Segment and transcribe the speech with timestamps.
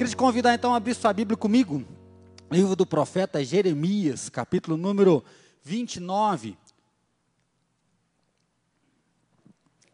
[0.00, 1.84] Queria te convidar então a abrir sua Bíblia comigo.
[2.50, 5.22] Livro do profeta Jeremias, capítulo número
[5.62, 6.56] 29.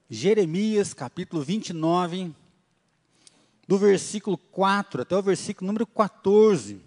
[0.09, 2.33] Jeremias, capítulo 29,
[3.67, 6.81] do versículo 4 até o versículo número 14.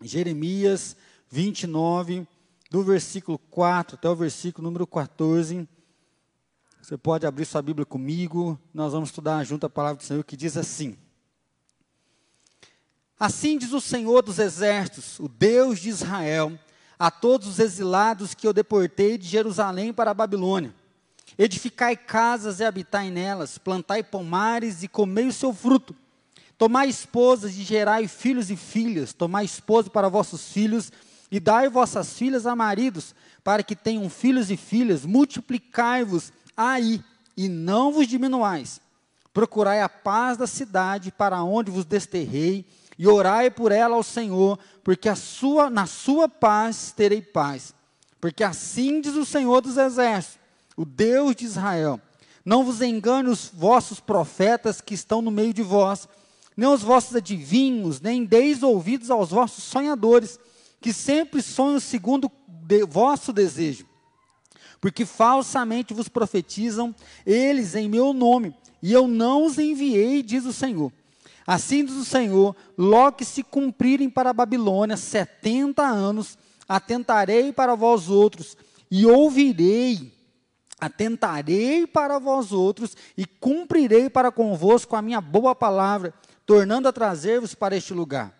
[0.00, 0.96] Jeremias
[1.28, 2.24] 29,
[2.70, 5.68] do versículo 4 até o versículo número 14.
[6.80, 10.36] Você pode abrir sua Bíblia comigo, nós vamos estudar junto a palavra do Senhor que
[10.36, 10.96] diz assim:
[13.18, 16.58] Assim diz o Senhor dos Exércitos, o Deus de Israel,
[16.98, 20.74] a todos os exilados que eu deportei de Jerusalém para a Babilônia:
[21.38, 25.94] Edificai casas e habitai nelas, plantai pomares e comei o seu fruto.
[26.58, 30.92] Tomai esposas e gerai filhos e filhas, tomai esposa para vossos filhos
[31.30, 37.02] e dai vossas filhas a maridos, para que tenham filhos e filhas, multiplicai-vos aí,
[37.36, 38.80] e não vos diminuais.
[39.32, 42.64] Procurai a paz da cidade para onde vos desterrei,
[42.98, 47.74] e orai por ela ao Senhor, porque a sua, na sua paz terei paz.
[48.20, 50.38] Porque assim diz o Senhor dos Exércitos,
[50.76, 52.00] o Deus de Israel:
[52.44, 56.08] Não vos engane os vossos profetas que estão no meio de vós,
[56.56, 60.38] nem os vossos adivinhos, nem deis ouvidos aos vossos sonhadores,
[60.80, 63.86] que sempre sonham segundo de vosso desejo
[64.84, 70.52] porque falsamente vos profetizam eles em meu nome, e eu não os enviei, diz o
[70.52, 70.92] Senhor.
[71.46, 77.74] Assim diz o Senhor: logo que se cumprirem para a Babilônia setenta anos, atentarei para
[77.74, 78.56] vós outros,
[78.90, 80.12] e ouvirei,
[80.80, 86.14] atentarei para vós outros, e cumprirei para convosco a minha boa palavra,
[86.46, 88.34] tornando a trazer-vos para este lugar.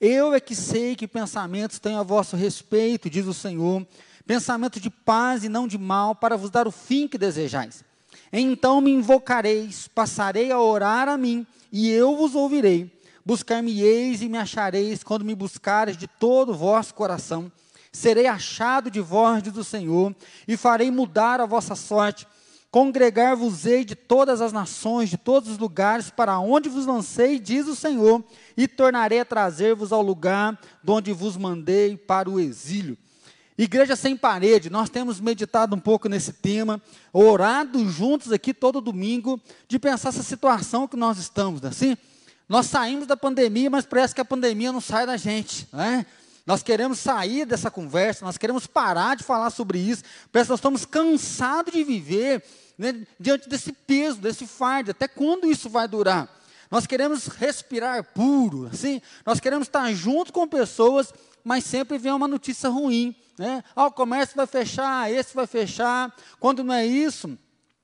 [0.00, 3.86] Eu é que sei que pensamentos tenho a vosso respeito, diz o Senhor,
[4.26, 7.84] pensamento de paz e não de mal, para vos dar o fim que desejais.
[8.32, 12.88] Então me invocareis, passarei a orar a mim, e eu vos ouvirei.
[13.26, 17.50] Buscar-me-eis e me achareis quando me buscares de todo o vosso coração.
[17.90, 20.14] Serei achado de vós, diz o Senhor,
[20.46, 22.28] e farei mudar a vossa sorte.
[22.70, 27.74] Congregar-vos-ei de todas as nações, de todos os lugares para onde vos lancei, diz o
[27.74, 28.22] Senhor,
[28.56, 32.96] e tornarei a trazer-vos ao lugar de onde vos mandei para o exílio.
[33.56, 36.82] Igreja sem parede, nós temos meditado um pouco nesse tema,
[37.12, 41.68] orado juntos aqui todo domingo, de pensar essa situação que nós estamos, né?
[41.68, 41.96] assim?
[42.48, 46.04] Nós saímos da pandemia, mas parece que a pandemia não sai da gente, né?
[46.46, 50.58] Nós queremos sair dessa conversa, nós queremos parar de falar sobre isso, parece que nós
[50.58, 52.44] estamos cansados de viver
[52.76, 56.28] né, diante desse peso, desse fardo, até quando isso vai durar?
[56.70, 62.28] Nós queremos respirar puro, assim, nós queremos estar junto com pessoas, mas sempre vem uma
[62.28, 63.62] notícia ruim, né?
[63.74, 66.14] Ah, o comércio vai fechar, esse vai fechar.
[66.38, 67.36] Quando não é isso,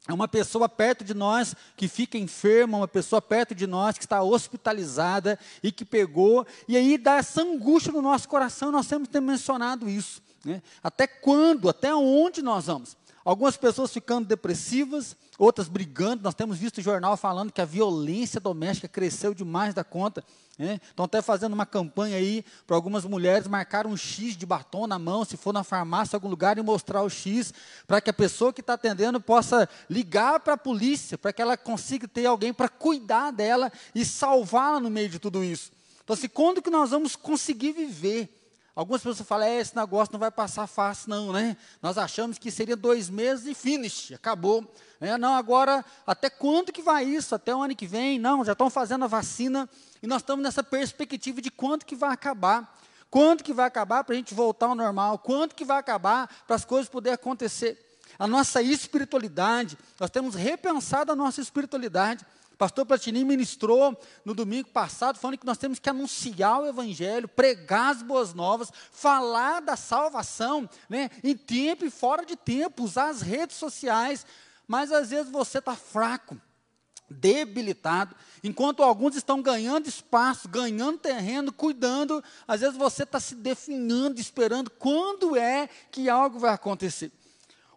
[0.09, 4.05] é uma pessoa perto de nós que fica enferma, uma pessoa perto de nós que
[4.05, 9.09] está hospitalizada e que pegou, e aí dá essa angústia no nosso coração, nós temos
[9.09, 10.23] que ter mencionado isso.
[10.45, 10.63] Né?
[10.83, 12.97] Até quando, até onde nós vamos?
[13.25, 16.23] Algumas pessoas ficando depressivas, outras brigando.
[16.23, 20.25] Nós temos visto o jornal falando que a violência doméstica cresceu demais da conta.
[20.59, 20.81] Né?
[20.89, 24.99] Estão até fazendo uma campanha aí para algumas mulheres marcar um X de batom na
[24.99, 27.53] mão, se for na farmácia, algum lugar, e mostrar o X,
[27.87, 31.57] para que a pessoa que está atendendo possa ligar para a polícia, para que ela
[31.57, 35.73] consiga ter alguém para cuidar dela e salvá-la no meio de tudo isso.
[36.03, 38.40] Então, assim, quando que nós vamos conseguir viver?
[38.75, 41.57] Algumas pessoas falam, é, esse negócio não vai passar fácil, não, né?
[41.83, 44.65] Nós achamos que seria dois meses e finish, acabou.
[45.01, 47.35] É, não, agora, até quando que vai isso?
[47.35, 48.19] Até o ano que vem?
[48.19, 49.69] Não, já estão fazendo a vacina
[50.03, 52.79] e nós estamos nessa perspectiva de quando que vai acabar.
[53.11, 55.19] Quando que vai acabar para a gente voltar ao normal?
[55.19, 57.99] Quando que vai acabar para as coisas poderem acontecer?
[58.19, 62.25] A nossa espiritualidade, nós temos repensado a nossa espiritualidade.
[62.61, 67.97] Pastor Platini ministrou no domingo passado, falando que nós temos que anunciar o Evangelho, pregar
[67.97, 73.23] as boas novas, falar da salvação, né, em tempo e fora de tempo, usar as
[73.23, 74.27] redes sociais.
[74.69, 76.39] Mas às vezes você está fraco,
[77.09, 84.21] debilitado, enquanto alguns estão ganhando espaço, ganhando terreno, cuidando, às vezes você está se definhando,
[84.21, 87.11] esperando quando é que algo vai acontecer.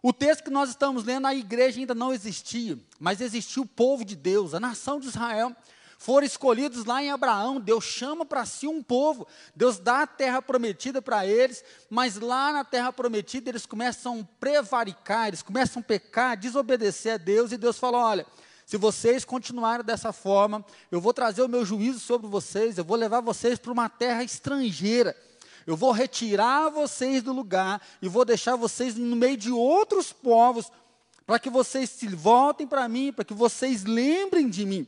[0.04, 4.04] O texto que nós estamos lendo, a igreja ainda não existia, mas existia o povo
[4.04, 5.56] de Deus, a nação de Israel.
[5.96, 10.42] Foram escolhidos lá em Abraão, Deus chama para si um povo, Deus dá a terra
[10.42, 15.82] prometida para eles, mas lá na terra prometida eles começam a prevaricar, eles começam a
[15.82, 18.26] pecar, desobedecer a Deus, e Deus fala: olha,
[18.66, 20.62] se vocês continuarem dessa forma,
[20.92, 24.22] eu vou trazer o meu juízo sobre vocês, eu vou levar vocês para uma terra
[24.22, 25.16] estrangeira.
[25.66, 30.70] Eu vou retirar vocês do lugar e vou deixar vocês no meio de outros povos,
[31.26, 34.86] para que vocês se voltem para mim, para que vocês lembrem de mim.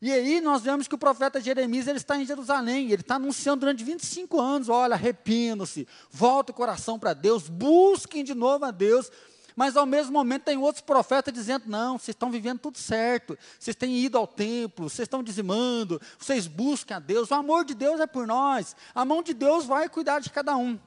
[0.00, 3.60] E aí nós vemos que o profeta Jeremias ele está em Jerusalém, ele está anunciando
[3.60, 9.10] durante 25 anos, olha, arrependam-se, volta o coração para Deus, busquem de novo a Deus,
[9.56, 13.74] mas ao mesmo momento tem outros profetas dizendo: não, vocês estão vivendo tudo certo, vocês
[13.74, 17.98] têm ido ao templo, vocês estão dizimando, vocês busquem a Deus, o amor de Deus
[17.98, 20.78] é por nós, a mão de Deus vai cuidar de cada um.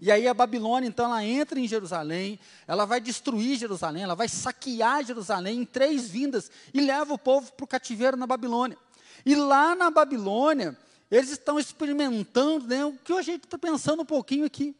[0.00, 4.28] E aí a Babilônia, então, ela entra em Jerusalém, ela vai destruir Jerusalém, ela vai
[4.28, 8.76] saquear Jerusalém em três vindas e leva o povo para o cativeiro na Babilônia.
[9.24, 10.76] E lá na Babilônia,
[11.10, 14.76] eles estão experimentando né, o que a gente está pensando um pouquinho aqui.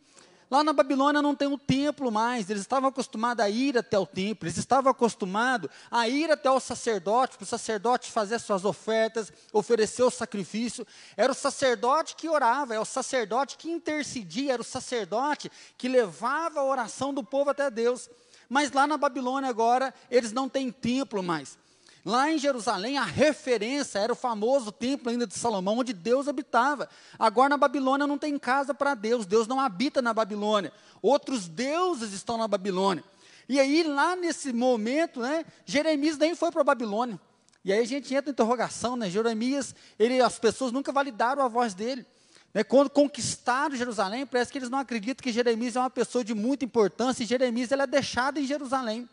[0.48, 4.06] Lá na Babilônia não tem o templo mais, eles estavam acostumados a ir até o
[4.06, 9.32] templo, eles estavam acostumados a ir até o sacerdote, para o sacerdote fazer suas ofertas,
[9.52, 10.86] oferecer o sacrifício.
[11.16, 16.60] Era o sacerdote que orava, era o sacerdote que intercedia, era o sacerdote que levava
[16.60, 18.08] a oração do povo até Deus.
[18.48, 21.58] Mas lá na Babilônia agora, eles não têm templo mais.
[22.06, 26.88] Lá em Jerusalém, a referência era o famoso templo ainda de Salomão, onde Deus habitava.
[27.18, 30.72] Agora na Babilônia não tem casa para Deus, Deus não habita na Babilônia.
[31.02, 33.02] Outros deuses estão na Babilônia.
[33.48, 37.18] E aí, lá nesse momento, né, Jeremias nem foi para a Babilônia.
[37.64, 39.10] E aí a gente entra em interrogação, né?
[39.10, 42.06] Jeremias, ele, as pessoas nunca validaram a voz dele.
[42.54, 46.34] Né, quando conquistaram Jerusalém, parece que eles não acreditam que Jeremias é uma pessoa de
[46.34, 49.08] muita importância, e Jeremias ele é deixado em Jerusalém.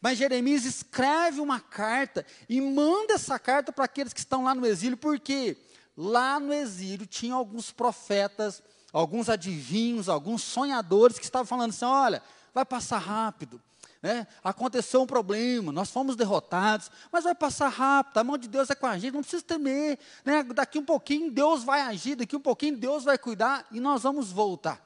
[0.00, 4.66] Mas Jeremias escreve uma carta e manda essa carta para aqueles que estão lá no
[4.66, 5.56] exílio, porque
[5.96, 8.62] lá no exílio tinha alguns profetas,
[8.92, 12.22] alguns adivinhos, alguns sonhadores que estavam falando assim: olha,
[12.52, 13.60] vai passar rápido.
[14.02, 14.26] Né?
[14.44, 18.74] Aconteceu um problema, nós fomos derrotados, mas vai passar rápido, a mão de Deus é
[18.74, 19.98] com a gente, não precisa temer.
[20.24, 20.42] Né?
[20.42, 24.30] Daqui um pouquinho Deus vai agir, daqui um pouquinho Deus vai cuidar e nós vamos
[24.30, 24.80] voltar.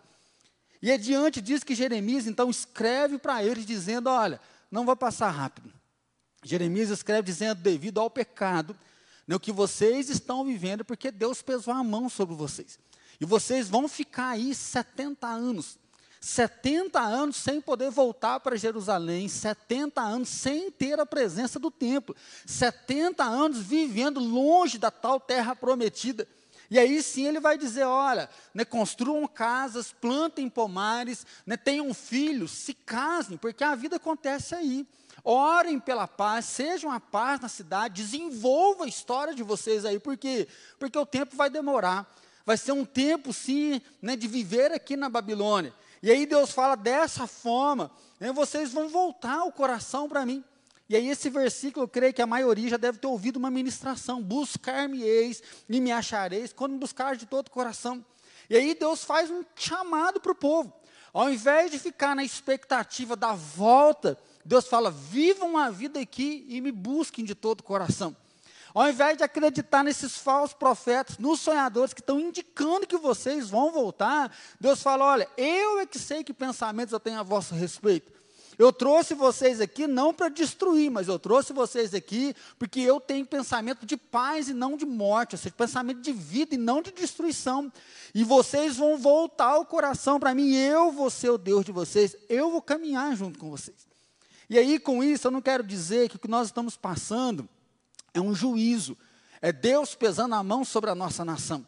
[0.83, 4.41] E é diante disso que Jeremias então escreve para eles, dizendo: olha,
[4.71, 5.73] não vai passar rápido.
[6.45, 8.77] Jeremias escreve dizendo: devido ao pecado,
[9.27, 12.79] né, o que vocês estão vivendo, porque Deus pesou a mão sobre vocês.
[13.21, 15.79] E vocês vão ficar aí 70 anos.
[16.21, 22.15] 70 anos sem poder voltar para Jerusalém, 70 anos sem ter a presença do templo,
[22.45, 26.29] 70 anos vivendo longe da tal terra prometida.
[26.71, 32.53] E aí sim ele vai dizer: olha, né, construam casas, plantem pomares, né, tenham filhos,
[32.53, 34.87] se casem, porque a vida acontece aí.
[35.23, 40.47] Orem pela paz, sejam a paz na cidade, desenvolva a história de vocês aí, porque
[40.79, 42.11] porque o tempo vai demorar.
[42.47, 45.75] Vai ser um tempo, sim, né, de viver aqui na Babilônia.
[46.03, 50.43] E aí Deus fala dessa forma, né, vocês vão voltar o coração para mim.
[50.91, 54.21] E aí, esse versículo, eu creio que a maioria já deve ter ouvido uma ministração:
[54.21, 58.05] Buscar-me-eis e me achareis, quando me buscar de todo o coração.
[58.51, 60.73] E aí, Deus faz um chamado para o povo.
[61.13, 66.61] Ao invés de ficar na expectativa da volta, Deus fala: vivam a vida aqui e
[66.61, 68.17] me busquem de todo o coração.
[68.75, 73.71] Ao invés de acreditar nesses falsos profetas, nos sonhadores que estão indicando que vocês vão
[73.71, 78.20] voltar, Deus fala: olha, eu é que sei que pensamentos eu tenho a vosso respeito.
[78.61, 83.25] Eu trouxe vocês aqui não para destruir, mas eu trouxe vocês aqui porque eu tenho
[83.25, 86.93] pensamento de paz e não de morte, ou seja, pensamento de vida e não de
[86.93, 87.73] destruição.
[88.15, 92.15] E vocês vão voltar o coração para mim, eu vou ser o Deus de vocês,
[92.29, 93.89] eu vou caminhar junto com vocês.
[94.51, 97.49] E aí, com isso, eu não quero dizer que o que nós estamos passando
[98.13, 98.95] é um juízo,
[99.41, 101.67] é Deus pesando a mão sobre a nossa nação.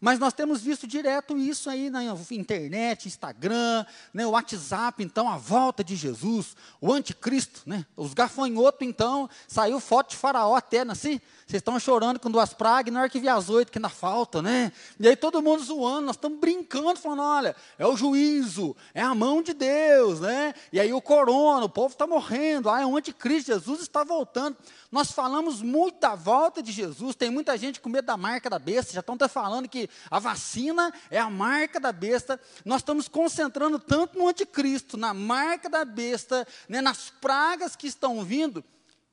[0.00, 3.84] Mas nós temos visto direto isso aí na internet, Instagram,
[4.14, 9.78] né, o WhatsApp, então, a volta de Jesus, o anticristo, né, os gafanhotos, então, saiu
[9.78, 11.20] foto de faraó até, não é assim?
[11.46, 14.40] Vocês estão chorando com duas pragas, não é que vi as oito que ainda falta,
[14.40, 14.70] né?
[15.00, 19.12] E aí todo mundo zoando, nós estamos brincando, falando, olha, é o juízo, é a
[19.16, 20.54] mão de Deus, né?
[20.72, 24.56] E aí o corona, o povo está morrendo, ah, é o anticristo, Jesus está voltando.
[24.90, 28.58] Nós falamos muito da volta de Jesus, tem muita gente com medo da marca da
[28.58, 32.40] besta, já estão até falando que a vacina é a marca da besta.
[32.64, 38.24] Nós estamos concentrando tanto no anticristo, na marca da besta, né, nas pragas que estão
[38.24, 38.64] vindo,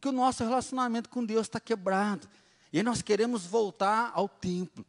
[0.01, 2.27] que o nosso relacionamento com Deus está quebrado.
[2.73, 4.83] E nós queremos voltar ao templo.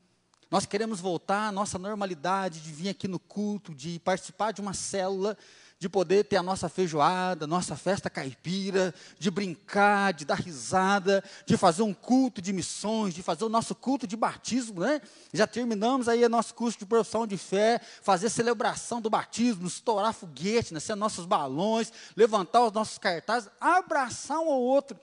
[0.51, 4.73] Nós queremos voltar à nossa normalidade de vir aqui no culto, de participar de uma
[4.73, 5.37] célula,
[5.79, 11.57] de poder ter a nossa feijoada, nossa festa caipira, de brincar, de dar risada, de
[11.57, 15.01] fazer um culto de missões, de fazer o nosso culto de batismo, né?
[15.33, 20.13] Já terminamos aí o nosso curso de profissão de fé, fazer celebração do batismo, estourar
[20.13, 20.81] foguete, né?
[20.81, 24.99] ser nossos balões, levantar os nossos cartazes, abraçar um ao outro.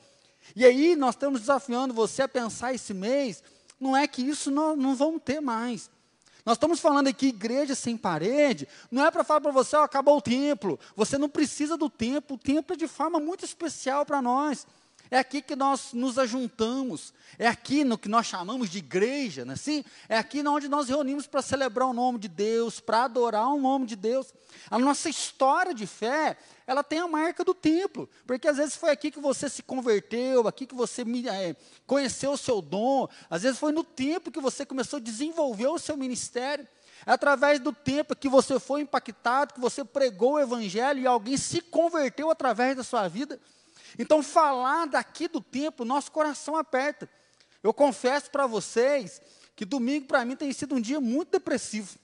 [0.53, 3.41] E aí nós estamos desafiando você a pensar esse mês,
[3.79, 5.89] não é que isso não, não vamos ter mais.
[6.45, 10.17] Nós estamos falando aqui igreja sem parede, não é para falar para você, ó, acabou
[10.17, 10.79] o templo.
[10.95, 14.67] Você não precisa do templo, o templo é de forma muito especial para nós.
[15.11, 17.13] É aqui que nós nos ajuntamos.
[17.37, 19.83] É aqui no que nós chamamos de igreja, não é assim?
[20.07, 23.85] É aqui onde nós reunimos para celebrar o nome de Deus, para adorar o nome
[23.85, 24.33] de Deus.
[24.69, 28.89] A nossa história de fé, ela tem a marca do templo, porque às vezes foi
[28.89, 33.59] aqui que você se converteu, aqui que você é, conheceu o seu dom, às vezes
[33.59, 36.67] foi no templo que você começou a desenvolver o seu ministério.
[37.05, 41.37] É através do tempo que você foi impactado, que você pregou o evangelho e alguém
[41.37, 43.39] se converteu através da sua vida.
[43.97, 47.09] Então, falar daqui do templo, nosso coração aperta.
[47.63, 49.21] Eu confesso para vocês
[49.55, 51.97] que domingo para mim tem sido um dia muito depressivo,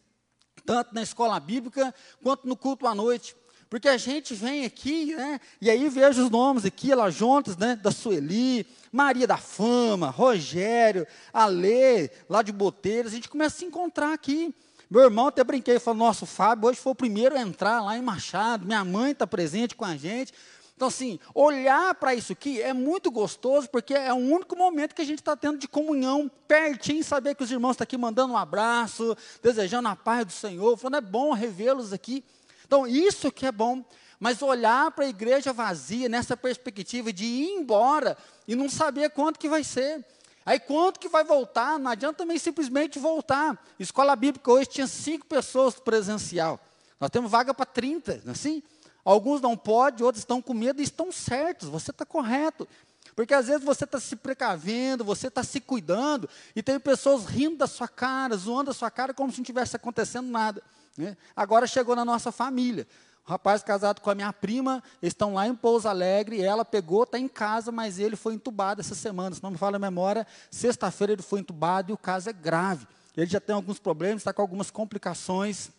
[0.65, 1.93] tanto na escola bíblica
[2.23, 3.35] quanto no culto à noite.
[3.69, 7.75] Porque a gente vem aqui, né, e aí vejo os nomes aqui, lá juntos, né,
[7.75, 13.65] da Sueli, Maria da Fama, Rogério, Alê, lá de Boteiras, a gente começa a se
[13.65, 14.53] encontrar aqui.
[14.89, 17.97] Meu irmão até brinquei, falou, nossa, o Fábio hoje foi o primeiro a entrar lá
[17.97, 20.33] em Machado, minha mãe está presente com a gente.
[20.81, 25.01] Então, assim, olhar para isso aqui é muito gostoso, porque é o único momento que
[25.03, 28.37] a gente está tendo de comunhão, pertinho, saber que os irmãos estão aqui mandando um
[28.37, 32.23] abraço, desejando a paz do Senhor, falando, é bom revê-los aqui.
[32.65, 33.85] Então, isso que é bom.
[34.19, 39.37] Mas olhar para a igreja vazia, nessa perspectiva de ir embora e não saber quanto
[39.37, 40.03] que vai ser.
[40.43, 41.77] Aí quanto que vai voltar?
[41.77, 43.63] Não adianta também simplesmente voltar.
[43.77, 46.59] Escola bíblica hoje tinha cinco pessoas presencial.
[46.99, 48.63] Nós temos vaga para 30, não é assim?
[49.03, 52.67] Alguns não podem, outros estão com medo e estão certos, você está correto.
[53.15, 57.57] Porque às vezes você está se precavendo, você está se cuidando, e tem pessoas rindo
[57.57, 60.61] da sua cara, zoando da sua cara, como se não tivesse acontecendo nada.
[60.97, 61.17] Né?
[61.35, 62.87] Agora chegou na nossa família.
[63.27, 67.19] O rapaz casado com a minha prima, estão lá em Pouso Alegre, ela pegou, está
[67.19, 69.35] em casa, mas ele foi entubado essa semana.
[69.35, 72.87] Se não me fala a memória, sexta-feira ele foi entubado e o caso é grave.
[73.15, 75.69] Ele já tem alguns problemas, está com algumas complicações.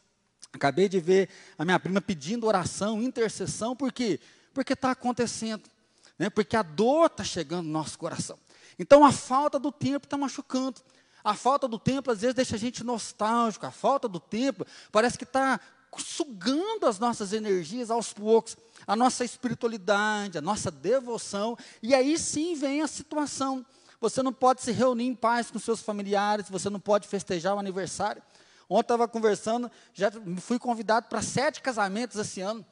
[0.52, 1.28] Acabei de ver
[1.58, 4.20] a minha prima pedindo oração, intercessão, por quê?
[4.52, 5.62] Porque está acontecendo,
[6.18, 6.28] né?
[6.28, 8.38] porque a dor está chegando no nosso coração.
[8.78, 10.80] Então a falta do tempo está machucando.
[11.24, 13.64] A falta do tempo às vezes deixa a gente nostálgico.
[13.64, 15.60] A falta do tempo parece que está
[15.98, 18.56] sugando as nossas energias aos poucos,
[18.86, 21.56] a nossa espiritualidade, a nossa devoção.
[21.82, 23.64] E aí sim vem a situação.
[24.00, 27.58] Você não pode se reunir em paz com seus familiares, você não pode festejar o
[27.58, 28.22] aniversário.
[28.72, 32.64] Ontem estava conversando, já fui convidado para sete casamentos esse ano.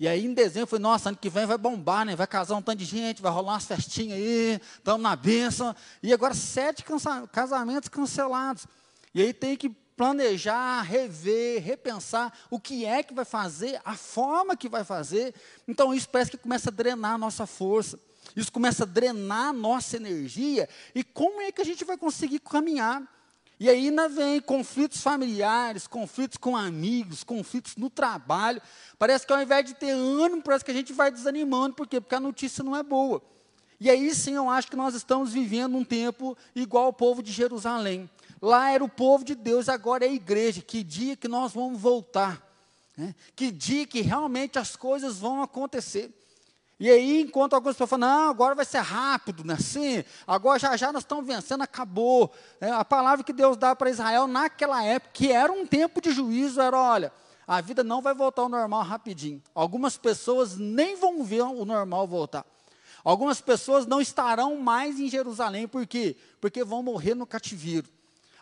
[0.00, 2.16] E aí em dezembro, falei, nossa, ano que vem vai bombar, né?
[2.16, 5.72] Vai casar um tanto de gente, vai rolar umas festinhas aí, estamos na bênção.
[6.02, 6.84] E agora sete
[7.30, 8.66] casamentos cancelados.
[9.14, 14.56] E aí tem que planejar, rever, repensar o que é que vai fazer, a forma
[14.56, 15.32] que vai fazer.
[15.68, 17.96] Então isso parece que começa a drenar a nossa força.
[18.34, 20.68] Isso começa a drenar a nossa energia.
[20.96, 23.08] E como é que a gente vai conseguir caminhar?
[23.64, 28.60] E aí ainda vem conflitos familiares, conflitos com amigos, conflitos no trabalho.
[28.98, 31.74] Parece que ao invés de ter ânimo, parece que a gente vai desanimando.
[31.74, 31.98] Por quê?
[31.98, 33.22] Porque a notícia não é boa.
[33.80, 37.32] E aí sim eu acho que nós estamos vivendo um tempo igual ao povo de
[37.32, 38.10] Jerusalém.
[38.38, 40.60] Lá era o povo de Deus, agora é a igreja.
[40.60, 42.46] Que dia que nós vamos voltar?
[42.94, 43.14] Né?
[43.34, 46.12] Que dia que realmente as coisas vão acontecer?
[46.78, 49.54] E aí, enquanto algumas pessoas falam, não, agora vai ser rápido, né?
[49.54, 52.32] Assim, agora já já nós estamos vencendo, acabou.
[52.60, 56.10] É, a palavra que Deus dá para Israel naquela época, que era um tempo de
[56.10, 57.12] juízo, era, olha,
[57.46, 59.40] a vida não vai voltar ao normal rapidinho.
[59.54, 62.44] Algumas pessoas nem vão ver o normal voltar.
[63.04, 66.16] Algumas pessoas não estarão mais em Jerusalém, por quê?
[66.40, 67.86] Porque vão morrer no cativeiro.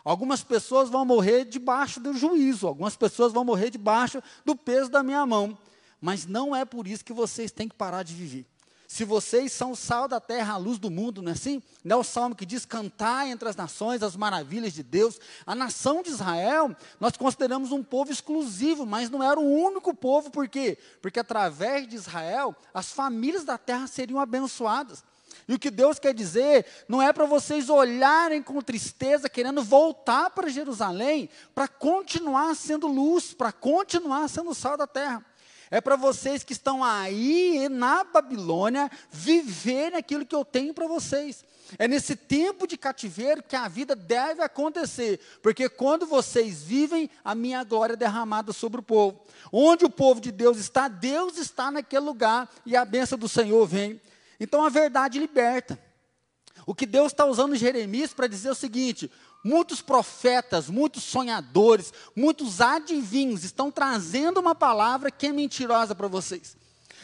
[0.03, 5.03] Algumas pessoas vão morrer debaixo do juízo, algumas pessoas vão morrer debaixo do peso da
[5.03, 5.57] minha mão.
[6.03, 8.45] Mas não é por isso que vocês têm que parar de viver.
[8.89, 11.63] Se vocês são o sal da terra, a luz do mundo, não é assim?
[11.81, 15.17] Não é o salmo que diz: cantar entre as nações as maravilhas de Deus.
[15.45, 20.29] A nação de Israel, nós consideramos um povo exclusivo, mas não era o único povo,
[20.29, 20.77] por quê?
[21.01, 25.05] Porque através de Israel, as famílias da terra seriam abençoadas.
[25.47, 30.31] E o que Deus quer dizer não é para vocês olharem com tristeza, querendo voltar
[30.31, 35.25] para Jerusalém, para continuar sendo luz, para continuar sendo sal da terra.
[35.73, 41.43] É para vocês que estão aí na Babilônia viverem aquilo que eu tenho para vocês.
[41.79, 47.33] É nesse tempo de cativeiro que a vida deve acontecer, porque quando vocês vivem, a
[47.33, 49.25] minha glória é derramada sobre o povo.
[49.51, 53.65] Onde o povo de Deus está, Deus está naquele lugar e a bênção do Senhor
[53.65, 53.99] vem.
[54.39, 55.79] Então a verdade liberta.
[56.67, 59.09] O que Deus está usando Jeremias para dizer é o seguinte:
[59.43, 66.55] Muitos profetas, muitos sonhadores, muitos adivinhos estão trazendo uma palavra que é mentirosa para vocês.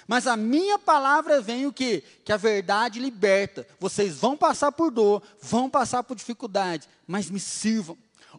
[0.07, 2.03] Mas a minha palavra vem o quê?
[2.23, 3.67] Que a verdade liberta.
[3.79, 7.97] Vocês vão passar por dor, vão passar por dificuldade, mas me sirvam.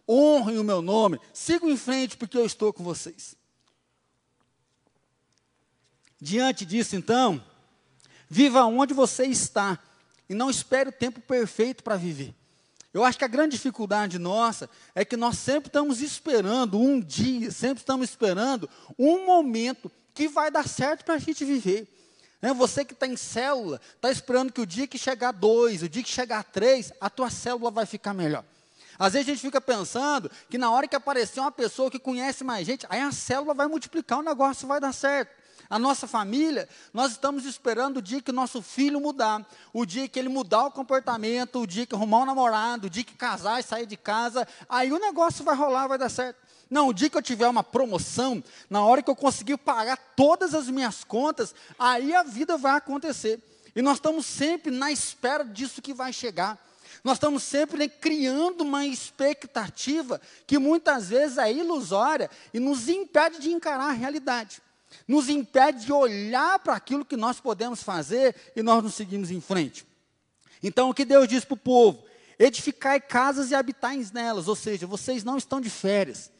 [0.09, 3.35] Honrem o meu nome, sigam em frente porque eu estou com vocês.
[6.19, 7.41] Diante disso, então,
[8.27, 9.79] viva onde você está
[10.27, 12.35] e não espere o tempo perfeito para viver.
[12.93, 17.49] Eu acho que a grande dificuldade nossa é que nós sempre estamos esperando um dia,
[17.49, 18.69] sempre estamos esperando
[18.99, 21.87] um momento que vai dar certo para a gente viver.
[22.41, 22.53] Né?
[22.53, 26.03] Você que está em célula, está esperando que o dia que chegar dois, o dia
[26.03, 28.43] que chegar três, a tua célula vai ficar melhor.
[28.99, 32.43] Às vezes a gente fica pensando que na hora que aparecer uma pessoa que conhece
[32.43, 35.40] mais gente, aí a célula vai multiplicar, o negócio vai dar certo.
[35.71, 40.19] A nossa família, nós estamos esperando o dia que nosso filho mudar, o dia que
[40.19, 43.63] ele mudar o comportamento, o dia que arrumar um namorado, o dia que casar e
[43.63, 46.35] sair de casa, aí o negócio vai rolar, vai dar certo.
[46.69, 50.53] Não, o dia que eu tiver uma promoção, na hora que eu conseguir pagar todas
[50.53, 53.39] as minhas contas, aí a vida vai acontecer.
[53.73, 56.61] E nós estamos sempre na espera disso que vai chegar.
[57.01, 63.39] Nós estamos sempre né, criando uma expectativa que muitas vezes é ilusória e nos impede
[63.39, 64.61] de encarar a realidade
[65.07, 69.41] nos impede de olhar para aquilo que nós podemos fazer e nós não seguimos em
[69.41, 69.85] frente.
[70.61, 72.03] Então, o que Deus diz para o povo?
[72.37, 76.31] Edificai casas e habitais nelas, ou seja, vocês não estão de férias.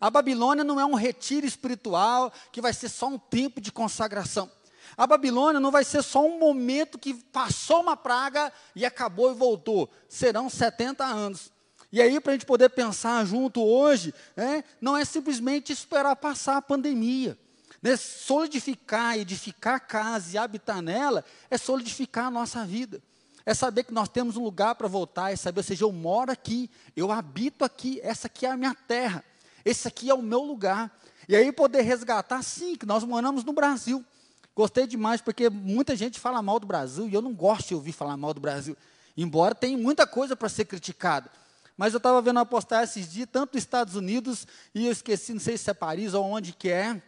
[0.00, 4.50] A Babilônia não é um retiro espiritual que vai ser só um tempo de consagração.
[4.96, 9.34] A Babilônia não vai ser só um momento que passou uma praga e acabou e
[9.34, 9.88] voltou.
[10.08, 11.52] Serão 70 anos.
[11.90, 16.56] E aí, para a gente poder pensar junto hoje, é, não é simplesmente esperar passar
[16.56, 17.38] a pandemia.
[17.84, 17.96] Né?
[17.96, 23.02] Solidificar, edificar a casa e habitar nela é solidificar a nossa vida.
[23.44, 26.32] É saber que nós temos um lugar para voltar, é saber, ou seja, eu moro
[26.32, 29.22] aqui, eu habito aqui, essa aqui é a minha terra,
[29.62, 30.90] esse aqui é o meu lugar.
[31.28, 34.02] E aí poder resgatar, sim, que nós moramos no Brasil.
[34.56, 37.92] Gostei demais, porque muita gente fala mal do Brasil, e eu não gosto de ouvir
[37.92, 38.74] falar mal do Brasil,
[39.14, 41.30] embora tenha muita coisa para ser criticada.
[41.76, 45.34] Mas eu estava vendo uma postagem esses dias, tanto nos Estados Unidos, e eu esqueci,
[45.34, 47.02] não sei se é Paris ou onde que é,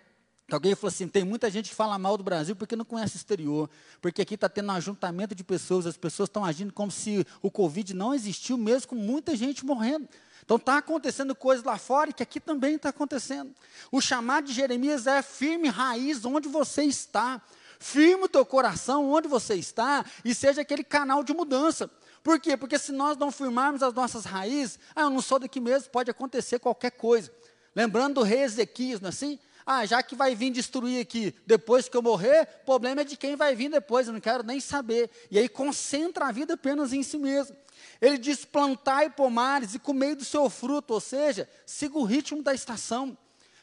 [0.50, 3.19] Alguém falou assim: tem muita gente que fala mal do Brasil porque não conhece o
[3.19, 3.69] exterior,
[4.00, 7.50] porque aqui está tendo um ajuntamento de pessoas, as pessoas estão agindo como se o
[7.50, 10.09] Covid não existiu, mesmo com muita gente morrendo.
[10.45, 13.53] Então está acontecendo coisas lá fora que aqui também está acontecendo.
[13.91, 17.43] O chamado de Jeremias é firme raiz onde você está.
[17.80, 21.91] Firme o teu coração onde você está e seja aquele canal de mudança.
[22.23, 22.56] Por quê?
[22.56, 26.11] Porque se nós não firmarmos as nossas raízes, ah, eu não sou daqui mesmo, pode
[26.11, 27.32] acontecer qualquer coisa.
[27.75, 29.39] Lembrando do rei Ezequias, não é assim?
[29.69, 33.17] Ah, já que vai vir destruir aqui depois que eu morrer, o problema é de
[33.17, 35.11] quem vai vir depois, eu não quero nem saber.
[35.29, 37.57] E aí concentra a vida apenas em si mesmo.
[38.00, 42.55] Ele diz: plantai pomares e comei do seu fruto, ou seja, siga o ritmo da
[42.55, 43.19] estação.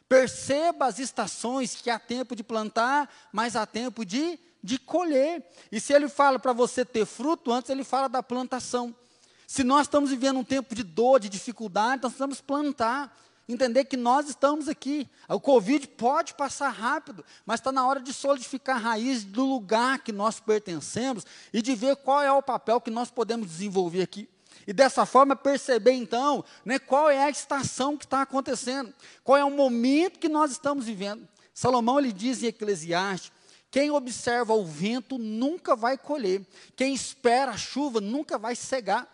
[0.09, 5.41] Perceba as estações que há tempo de plantar, mas há tempo de, de colher.
[5.71, 8.93] E se ele fala para você ter fruto, antes ele fala da plantação.
[9.47, 13.17] Se nós estamos vivendo um tempo de dor, de dificuldade, nós precisamos plantar.
[13.47, 15.09] Entender que nós estamos aqui.
[15.27, 19.99] O Covid pode passar rápido, mas está na hora de solidificar a raiz do lugar
[19.99, 24.29] que nós pertencemos e de ver qual é o papel que nós podemos desenvolver aqui.
[24.65, 29.43] E dessa forma perceber então né, qual é a estação que está acontecendo, qual é
[29.43, 31.27] o momento que nós estamos vivendo.
[31.53, 33.31] Salomão ele diz em Eclesiastes:
[33.69, 39.12] quem observa o vento nunca vai colher, quem espera a chuva nunca vai cegar.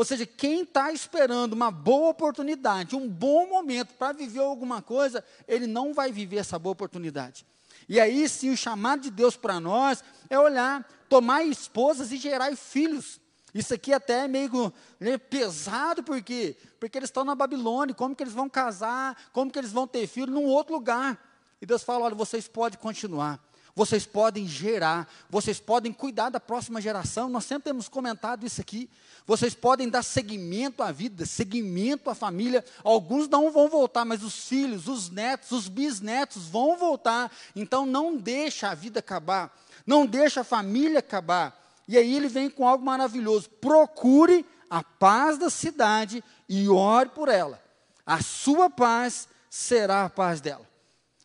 [0.00, 5.22] Ou seja, quem está esperando uma boa oportunidade, um bom momento para viver alguma coisa,
[5.46, 7.44] ele não vai viver essa boa oportunidade.
[7.86, 12.56] E aí sim, o chamado de Deus para nós é olhar, tomar esposas e gerar
[12.56, 13.20] filhos.
[13.54, 16.56] Isso aqui até é meio né, pesado, por quê?
[16.80, 20.06] Porque eles estão na Babilônia, como que eles vão casar, como que eles vão ter
[20.06, 21.22] filho num outro lugar.
[21.60, 23.38] E Deus fala, olha, vocês podem continuar
[23.74, 27.28] vocês podem gerar, vocês podem cuidar da próxima geração.
[27.28, 28.90] Nós sempre temos comentado isso aqui.
[29.26, 32.64] Vocês podem dar seguimento à vida, seguimento à família.
[32.82, 37.30] Alguns não vão voltar, mas os filhos, os netos, os bisnetos vão voltar.
[37.54, 39.56] Então não deixa a vida acabar,
[39.86, 41.56] não deixa a família acabar.
[41.86, 43.48] E aí ele vem com algo maravilhoso.
[43.48, 47.60] Procure a paz da cidade e ore por ela.
[48.06, 50.69] A sua paz será a paz dela.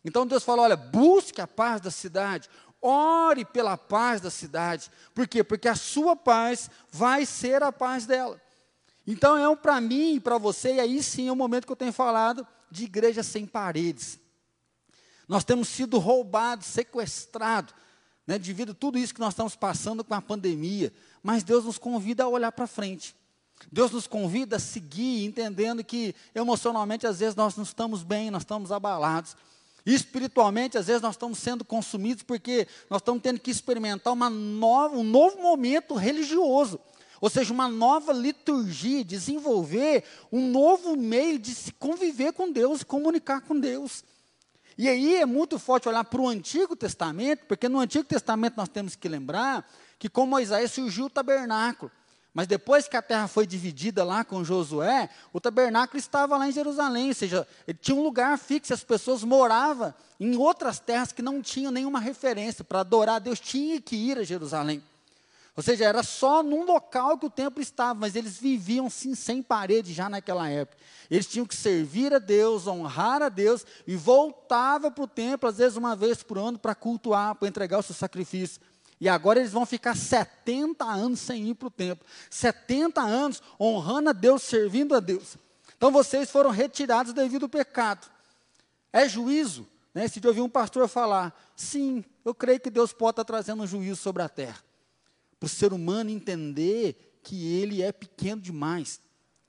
[0.06, 2.48] Então Deus fala: olha, busque a paz da cidade,
[2.80, 4.88] ore pela paz da cidade.
[5.12, 5.42] Por quê?
[5.42, 8.40] Porque a sua paz vai ser a paz dela.
[9.04, 11.72] Então é um para mim e para você, e aí sim é o momento que
[11.72, 14.20] eu tenho falado de igreja sem paredes.
[15.26, 17.74] Nós temos sido roubados, sequestrados,
[18.24, 20.92] né, devido a tudo isso que nós estamos passando com a pandemia.
[21.20, 23.14] Mas Deus nos convida a olhar para frente.
[23.72, 28.42] Deus nos convida a seguir, entendendo que emocionalmente às vezes nós não estamos bem, nós
[28.42, 29.36] estamos abalados.
[29.86, 34.96] Espiritualmente, às vezes nós estamos sendo consumidos porque nós estamos tendo que experimentar uma nova,
[34.96, 36.80] um novo momento religioso.
[37.20, 43.42] Ou seja, uma nova liturgia, desenvolver um novo meio de se conviver com Deus, comunicar
[43.42, 44.04] com Deus.
[44.76, 48.68] E aí é muito forte olhar para o Antigo Testamento, porque no Antigo Testamento nós
[48.68, 49.66] temos que lembrar
[49.98, 51.90] que com Moisés surgiu o tabernáculo.
[52.36, 56.52] Mas depois que a terra foi dividida lá com Josué, o tabernáculo estava lá em
[56.52, 61.22] Jerusalém, ou seja, ele tinha um lugar fixo, as pessoas moravam em outras terras que
[61.22, 62.62] não tinham nenhuma referência.
[62.62, 64.84] Para adorar a Deus, tinha que ir a Jerusalém.
[65.56, 69.42] Ou seja, era só num local que o templo estava, mas eles viviam sim sem
[69.42, 70.76] parede já naquela época.
[71.10, 75.56] Eles tinham que servir a Deus, honrar a Deus e voltava para o templo, às
[75.56, 78.60] vezes uma vez por ano, para cultuar, para entregar o seu sacrifício.
[79.00, 82.06] E agora eles vão ficar 70 anos sem ir para o templo.
[82.30, 85.36] 70 anos honrando a Deus, servindo a Deus.
[85.76, 88.08] Então vocês foram retirados devido ao pecado.
[88.92, 89.66] É juízo.
[89.92, 90.08] Né?
[90.08, 93.66] Se eu ouvir um pastor falar, sim, eu creio que Deus pode estar trazendo um
[93.66, 94.66] juízo sobre a terra
[95.38, 99.00] para o ser humano entender que ele é pequeno demais.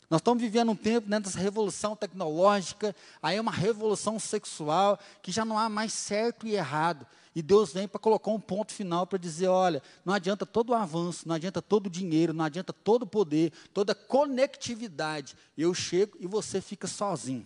[0.10, 5.32] Nós estamos vivendo um tempo né, dessa revolução tecnológica, aí é uma revolução sexual, que
[5.32, 7.06] já não há mais certo e errado.
[7.36, 10.74] E Deus vem para colocar um ponto final para dizer: olha, não adianta todo o
[10.74, 15.36] avanço, não adianta todo o dinheiro, não adianta todo o poder, toda a conectividade.
[15.58, 17.46] Eu chego e você fica sozinho.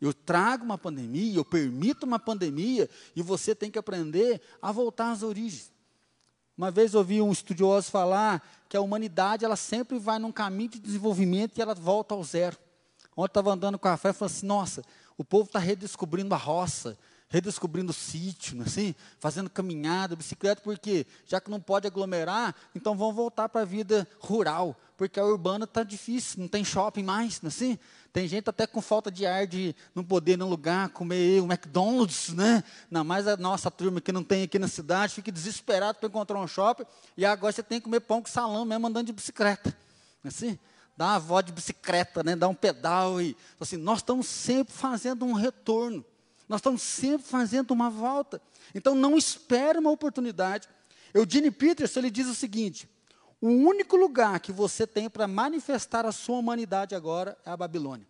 [0.00, 5.10] Eu trago uma pandemia, eu permito uma pandemia, e você tem que aprender a voltar
[5.10, 5.72] às origens.
[6.56, 10.78] Uma vez ouvi um estudioso falar que a humanidade ela sempre vai num caminho de
[10.80, 12.56] desenvolvimento e ela volta ao zero.
[13.16, 14.84] Ontem estava andando com a fé e falei assim, nossa,
[15.16, 21.06] o povo está redescobrindo a roça, redescobrindo o sítio, é assim, fazendo caminhada, bicicleta, porque
[21.26, 25.64] já que não pode aglomerar, então vão voltar para a vida rural, porque a urbana
[25.64, 27.78] está difícil, não tem shopping mais, é assim?
[28.12, 32.30] Tem gente até com falta de ar de não poder no lugar comer o McDonald's,
[32.30, 32.64] né?
[32.90, 36.40] Não, mais a nossa turma que não tem aqui na cidade, fica desesperado para encontrar
[36.40, 36.84] um shopping,
[37.16, 39.76] e agora você tem que comer pão com salão mesmo andando de bicicleta.
[40.24, 40.58] É assim?
[40.96, 42.34] Dá uma volta de bicicleta, né?
[42.34, 46.04] Dá um pedal e assim, nós estamos sempre fazendo um retorno.
[46.48, 48.40] Nós estamos sempre fazendo uma volta.
[48.74, 50.68] Então não espere uma oportunidade.
[51.12, 52.88] Eugene Peterson ele diz o seguinte:
[53.40, 58.06] o único lugar que você tem para manifestar a sua humanidade agora é a Babilônia.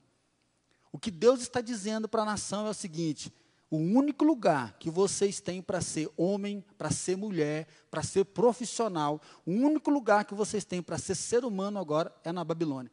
[0.93, 3.33] O que Deus está dizendo para a nação é o seguinte:
[3.71, 9.21] o único lugar que vocês têm para ser homem, para ser mulher, para ser profissional,
[9.45, 12.91] o único lugar que vocês têm para ser ser humano agora é na Babilônia.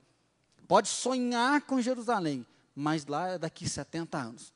[0.67, 4.54] Pode sonhar com Jerusalém, mas lá é daqui 70 anos.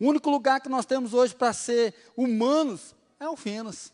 [0.00, 3.92] O único lugar que nós temos hoje para ser humanos é o Fenas.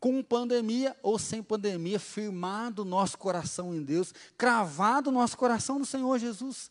[0.00, 5.78] Com pandemia ou sem pandemia, firmado o nosso coração em Deus, cravado o nosso coração
[5.78, 6.70] no Senhor Jesus.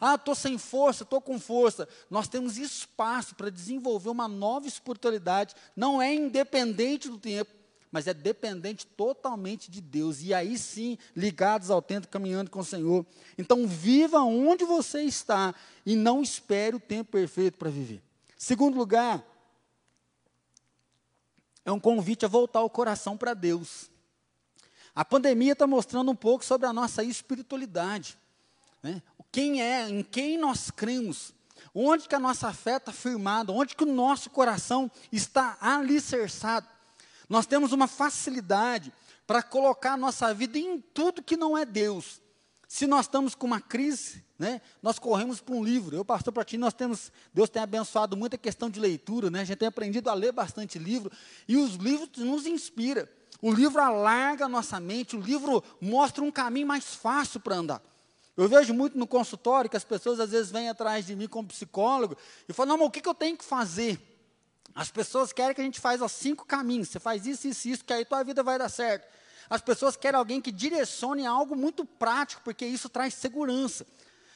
[0.00, 1.88] Ah, estou sem força, estou com força.
[2.10, 5.54] Nós temos espaço para desenvolver uma nova espiritualidade.
[5.76, 7.52] Não é independente do tempo,
[7.92, 10.22] mas é dependente totalmente de Deus.
[10.22, 13.04] E aí sim, ligados ao tempo, caminhando com o Senhor.
[13.36, 18.02] Então, viva onde você está e não espere o tempo perfeito para viver.
[18.38, 19.22] Segundo lugar,
[21.66, 23.90] é um convite a voltar o coração para Deus.
[24.94, 28.16] A pandemia está mostrando um pouco sobre a nossa espiritualidade.
[28.82, 29.02] Né?
[29.30, 31.34] Quem é, em quem nós cremos,
[31.74, 36.66] onde que a nossa fé está firmada, onde que o nosso coração está alicerçado.
[37.32, 38.92] Nós temos uma facilidade
[39.26, 42.20] para colocar a nossa vida em tudo que não é Deus.
[42.68, 45.96] Se nós estamos com uma crise, né, nós corremos para um livro.
[45.96, 49.40] Eu, pastor para ti, nós temos, Deus tem abençoado muita questão de leitura, né?
[49.40, 51.10] A gente tem aprendido a ler bastante livro
[51.48, 53.08] e os livros nos inspiram.
[53.40, 57.82] O livro alarga a nossa mente, o livro mostra um caminho mais fácil para andar.
[58.36, 61.48] Eu vejo muito no consultório que as pessoas às vezes vêm atrás de mim como
[61.48, 62.14] psicólogo
[62.46, 64.11] e falam, não, mas o que, que eu tenho que fazer?
[64.74, 66.88] As pessoas querem que a gente faça cinco caminhos.
[66.88, 69.06] Você faz isso, isso, isso, que aí tua vida vai dar certo.
[69.50, 73.86] As pessoas querem alguém que direcione algo muito prático, porque isso traz segurança.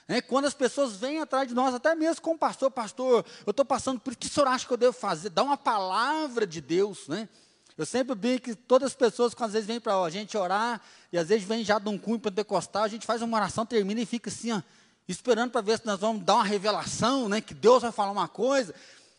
[0.08, 3.50] É, quando as pessoas vêm atrás de nós, até mesmo com o pastor, pastor, eu
[3.50, 5.30] estou passando por isso, o que o senhor acha que eu devo fazer?
[5.30, 7.28] Dá uma palavra de Deus, né?
[7.76, 10.80] Eu sempre brinco que todas as pessoas, quando às vezes vêm para a gente orar,
[11.12, 14.00] e às vezes vem já de um cunho pentecostal, a gente faz uma oração, termina
[14.00, 14.62] e fica assim, ó,
[15.08, 18.28] esperando para ver se nós vamos dar uma revelação, né, que Deus vai falar uma
[18.28, 18.74] coisa.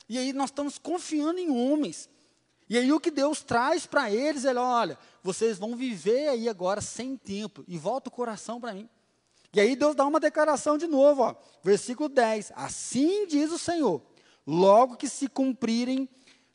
[0.09, 2.09] E aí nós estamos confiando em homens.
[2.69, 6.81] E aí o que Deus traz para eles, ele olha, vocês vão viver aí agora
[6.81, 8.89] sem tempo e volta o coração para mim.
[9.53, 12.51] E aí Deus dá uma declaração de novo, ó, versículo 10.
[12.55, 14.01] Assim diz o Senhor:
[14.45, 16.09] logo que se cumprirem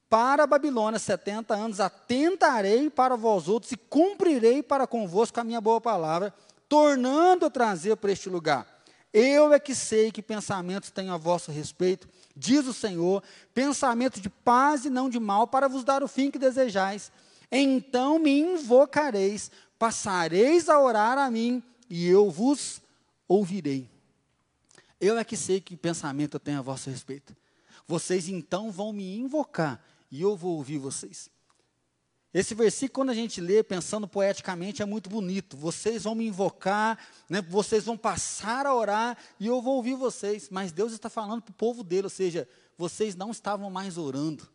[0.08, 5.60] para a Babilônia 70 anos, atentarei para vós outros e cumprirei para convosco a minha
[5.60, 6.34] boa palavra,
[6.68, 8.66] tornando a trazer para este lugar.
[9.10, 13.22] Eu é que sei que pensamentos tenho a vosso respeito, diz o Senhor,
[13.54, 17.12] pensamento de paz e não de mal, para vos dar o fim que desejais.
[17.50, 22.80] Então me invocareis, passareis a orar a mim, e eu vos
[23.28, 23.88] ouvirei.
[25.00, 27.36] Eu é que sei que pensamento eu tenho a vosso respeito.
[27.86, 31.28] Vocês então vão me invocar, e eu vou ouvir vocês.
[32.34, 35.54] Esse versículo, quando a gente lê, pensando poeticamente, é muito bonito.
[35.54, 40.48] Vocês vão me invocar, né, vocês vão passar a orar e eu vou ouvir vocês.
[40.50, 44.48] Mas Deus está falando para o povo dele, ou seja, vocês não estavam mais orando,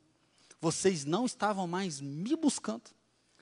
[0.59, 2.89] vocês não estavam mais me buscando.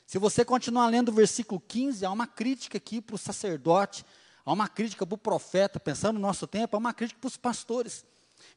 [0.06, 4.06] Se você continuar lendo o versículo 15, há uma crítica aqui para o sacerdote,
[4.46, 7.38] há uma crítica para o profeta, pensando no nosso tempo, há uma crítica para os
[7.38, 8.06] pastores.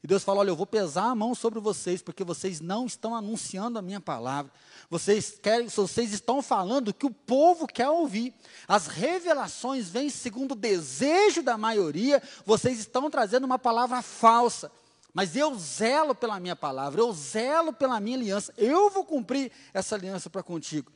[0.03, 3.13] E Deus fala: Olha, eu vou pesar a mão sobre vocês, porque vocês não estão
[3.15, 4.51] anunciando a minha palavra.
[4.89, 8.33] Vocês querem, vocês estão falando que o povo quer ouvir.
[8.67, 12.21] As revelações vêm segundo o desejo da maioria.
[12.45, 14.71] Vocês estão trazendo uma palavra falsa.
[15.13, 18.53] Mas eu zelo pela minha palavra, eu zelo pela minha aliança.
[18.57, 20.91] Eu vou cumprir essa aliança para contigo.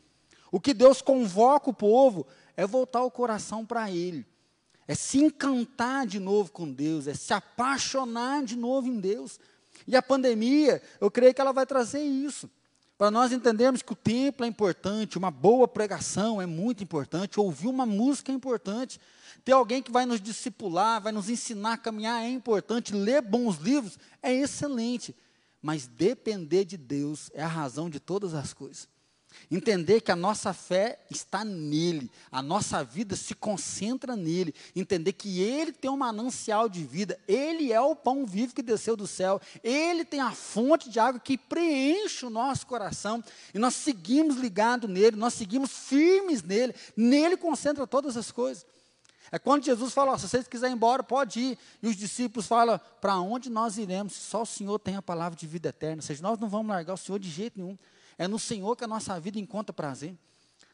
[0.52, 4.26] O que Deus convoca o povo é voltar o coração para Ele
[4.88, 9.39] é se encantar de novo com Deus, é se apaixonar de novo em Deus.
[9.88, 12.50] E a pandemia, eu creio que ela vai trazer isso.
[12.98, 17.67] Para nós entendermos que o templo é importante, uma boa pregação é muito importante, ouvir
[17.67, 19.00] uma música é importante,
[19.43, 23.58] ter alguém que vai nos discipular, vai nos ensinar a caminhar é importante, ler bons
[23.58, 25.15] livros é excelente,
[25.62, 28.88] mas depender de Deus é a razão de todas as coisas.
[29.50, 34.54] Entender que a nossa fé está nele, a nossa vida se concentra nele.
[34.76, 38.96] Entender que ele tem um manancial de vida, ele é o pão vivo que desceu
[38.96, 43.24] do céu, ele tem a fonte de água que preenche o nosso coração.
[43.54, 48.65] E nós seguimos ligados nele, nós seguimos firmes nele, nele concentra todas as coisas.
[49.34, 51.58] É quando Jesus fala: se vocês quiserem ir embora, pode ir.
[51.82, 54.13] E os discípulos falam: para onde nós iremos?
[54.13, 55.98] Só o Senhor tem a palavra de vida eterna.
[55.98, 57.76] Ou seja, nós não vamos largar o Senhor de jeito nenhum.
[58.24, 60.18] É no Senhor que a nossa vida encontra prazer.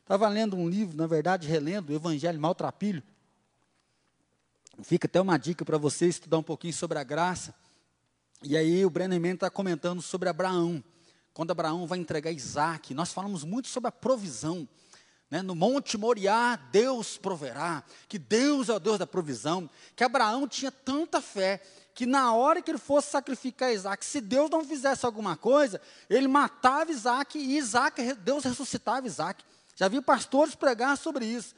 [0.01, 3.01] Estava lendo um livro, na verdade, relendo o Evangelho Maltrapilho.
[4.83, 7.55] Fica até uma dica para você estudar um pouquinho sobre a graça.
[8.43, 10.83] E aí o Brennan está comentando sobre Abraão.
[11.33, 14.69] Quando Abraão vai entregar Isaac, nós falamos muito sobre a provisão.
[15.29, 15.41] Né?
[15.41, 20.71] No Monte Moriá, Deus proverá, que Deus é o Deus da provisão, que Abraão tinha
[20.71, 21.61] tanta fé
[21.99, 26.29] que na hora que ele fosse sacrificar Isaac, se Deus não fizesse alguma coisa, ele
[26.29, 29.43] matava Isaac e Isaac, Deus ressuscitava Isaac.
[29.75, 31.53] Já vi pastores pregar sobre isso.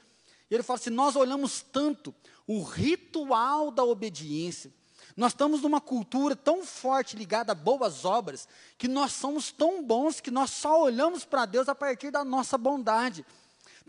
[0.49, 2.11] E ele fala assim: nós olhamos tanto
[2.47, 4.73] o ritual da obediência.
[5.15, 8.47] Nós estamos numa cultura tão forte ligada a boas obras,
[8.79, 12.57] que nós somos tão bons que nós só olhamos para Deus a partir da nossa
[12.57, 13.23] bondade.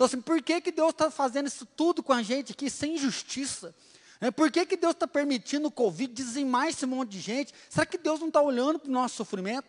[0.02, 2.98] Então, assim, por que, que Deus está fazendo isso tudo com a gente aqui sem
[2.98, 3.72] justiça?
[4.20, 7.54] É, por que, que Deus está permitindo o Covid dizimar esse monte de gente?
[7.70, 9.68] Será que Deus não está olhando para o nosso sofrimento?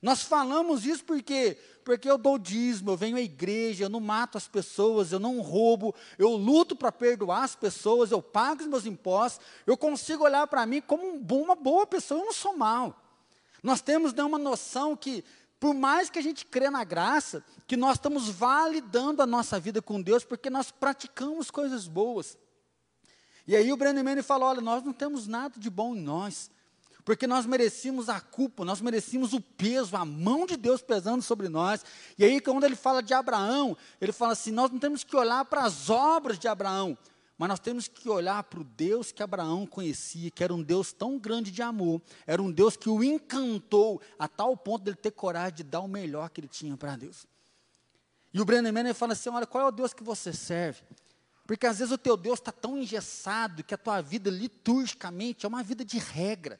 [0.00, 4.38] Nós falamos isso porque porque eu dou dízimo, eu venho à igreja, eu não mato
[4.38, 8.86] as pessoas, eu não roubo, eu luto para perdoar as pessoas, eu pago os meus
[8.86, 12.98] impostos, eu consigo olhar para mim como uma boa pessoa, eu não sou mal.
[13.62, 15.22] Nós temos né, uma noção que,
[15.64, 19.80] por mais que a gente crê na graça, que nós estamos validando a nossa vida
[19.80, 22.36] com Deus porque nós praticamos coisas boas.
[23.46, 26.50] E aí o Brennan fala: olha, nós não temos nada de bom em nós,
[27.02, 31.48] porque nós merecíamos a culpa, nós merecíamos o peso, a mão de Deus pesando sobre
[31.48, 31.82] nós.
[32.18, 35.46] E aí, quando ele fala de Abraão, ele fala assim: nós não temos que olhar
[35.46, 36.94] para as obras de Abraão,
[37.36, 40.92] mas nós temos que olhar para o Deus que Abraão conhecia, que era um Deus
[40.92, 45.10] tão grande de amor, era um Deus que o encantou a tal ponto dele ter
[45.10, 47.26] coragem de dar o melhor que ele tinha para Deus.
[48.32, 50.82] E o Brennan fala assim: olha, qual é o Deus que você serve?
[51.46, 55.48] Porque às vezes o teu Deus está tão engessado que a tua vida liturgicamente é
[55.48, 56.58] uma vida de regra.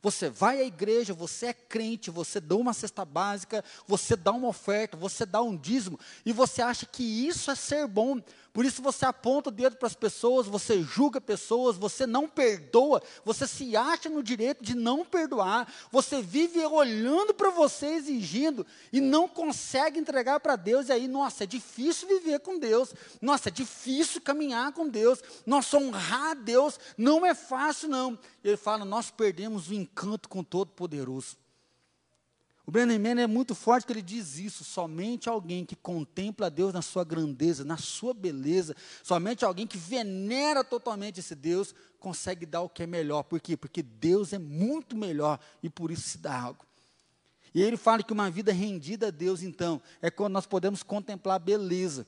[0.00, 4.46] Você vai à igreja, você é crente, você dá uma cesta básica, você dá uma
[4.46, 8.22] oferta, você dá um dízimo, e você acha que isso é ser bom,
[8.58, 13.00] por isso você aponta o dedo para as pessoas, você julga pessoas, você não perdoa,
[13.24, 19.00] você se acha no direito de não perdoar, você vive olhando para você exigindo e
[19.00, 22.92] não consegue entregar para Deus, e aí, nossa, é difícil viver com Deus,
[23.22, 28.18] nossa, é difícil caminhar com Deus, nossa, honrar a Deus não é fácil, não.
[28.42, 31.36] Ele fala, nós perdemos o encanto com Todo-Poderoso.
[32.68, 34.62] O Brennan Mann é muito forte que ele diz isso.
[34.62, 40.62] Somente alguém que contempla Deus na sua grandeza, na sua beleza, somente alguém que venera
[40.62, 43.22] totalmente esse Deus, consegue dar o que é melhor.
[43.22, 43.56] Por quê?
[43.56, 46.66] Porque Deus é muito melhor e por isso se dá algo.
[47.54, 51.36] E ele fala que uma vida rendida a Deus, então, é quando nós podemos contemplar
[51.36, 52.06] a beleza.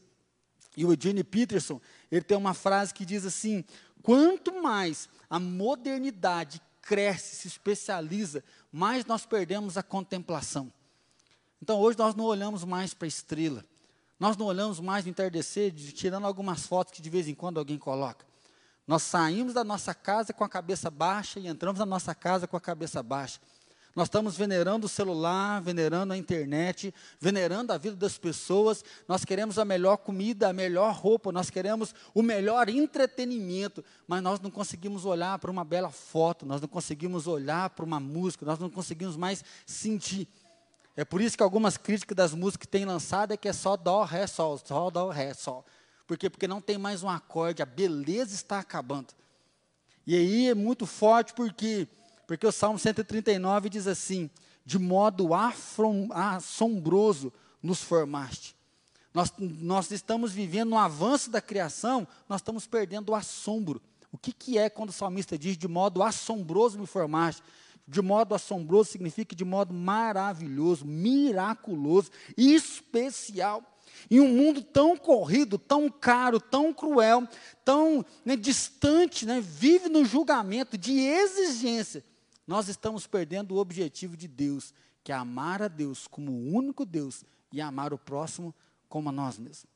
[0.76, 1.80] E o Eugene Peterson,
[2.12, 3.64] ele tem uma frase que diz assim:
[4.02, 10.72] quanto mais a modernidade cresce, se especializa, mais nós perdemos a contemplação.
[11.62, 13.64] Então hoje nós não olhamos mais para a estrela,
[14.18, 17.78] nós não olhamos mais no entardecer, tirando algumas fotos que de vez em quando alguém
[17.78, 18.26] coloca.
[18.88, 22.56] Nós saímos da nossa casa com a cabeça baixa e entramos na nossa casa com
[22.56, 23.38] a cabeça baixa.
[23.94, 28.84] Nós estamos venerando o celular, venerando a internet, venerando a vida das pessoas.
[29.08, 34.38] Nós queremos a melhor comida, a melhor roupa, nós queremos o melhor entretenimento, mas nós
[34.38, 38.60] não conseguimos olhar para uma bela foto, nós não conseguimos olhar para uma música, nós
[38.60, 40.28] não conseguimos mais sentir.
[40.96, 43.76] É por isso que algumas críticas das músicas que tem lançado é que é só
[43.76, 45.64] dó, ré, sol, só dó, ré, sol.
[46.06, 46.30] Por quê?
[46.30, 49.08] Porque não tem mais um acorde, a beleza está acabando.
[50.06, 51.88] E aí é muito forte porque
[52.30, 54.30] porque o Salmo 139 diz assim:
[54.64, 58.54] De modo assombroso nos formaste.
[59.12, 63.82] Nós, nós estamos vivendo um avanço da criação, nós estamos perdendo o assombro.
[64.12, 67.42] O que, que é quando o salmista diz de modo assombroso me formaste?
[67.84, 73.60] De modo assombroso significa de modo maravilhoso, miraculoso, especial.
[74.08, 77.26] Em um mundo tão corrido, tão caro, tão cruel,
[77.64, 82.04] tão né, distante, né, vive no julgamento de exigência
[82.50, 86.84] nós estamos perdendo o objetivo de Deus, que é amar a Deus como o único
[86.84, 88.52] Deus e amar o próximo
[88.88, 89.66] como a nós mesmos.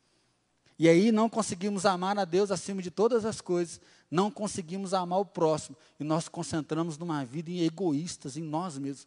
[0.76, 5.20] E aí não conseguimos amar a Deus acima de todas as coisas, não conseguimos amar
[5.20, 9.06] o próximo, e nós concentramos numa vida em egoístas, em nós mesmos.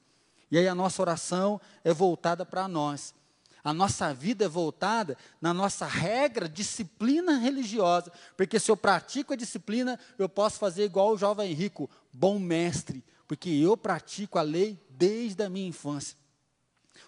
[0.49, 3.13] E aí a nossa oração é voltada para nós.
[3.65, 8.13] A nossa vida é voltada na nossa regra, disciplina religiosa.
[8.37, 13.03] Porque se eu pratico a disciplina, eu posso fazer igual o jovem rico, bom mestre,
[13.27, 16.17] porque eu pratico a lei desde a minha infância.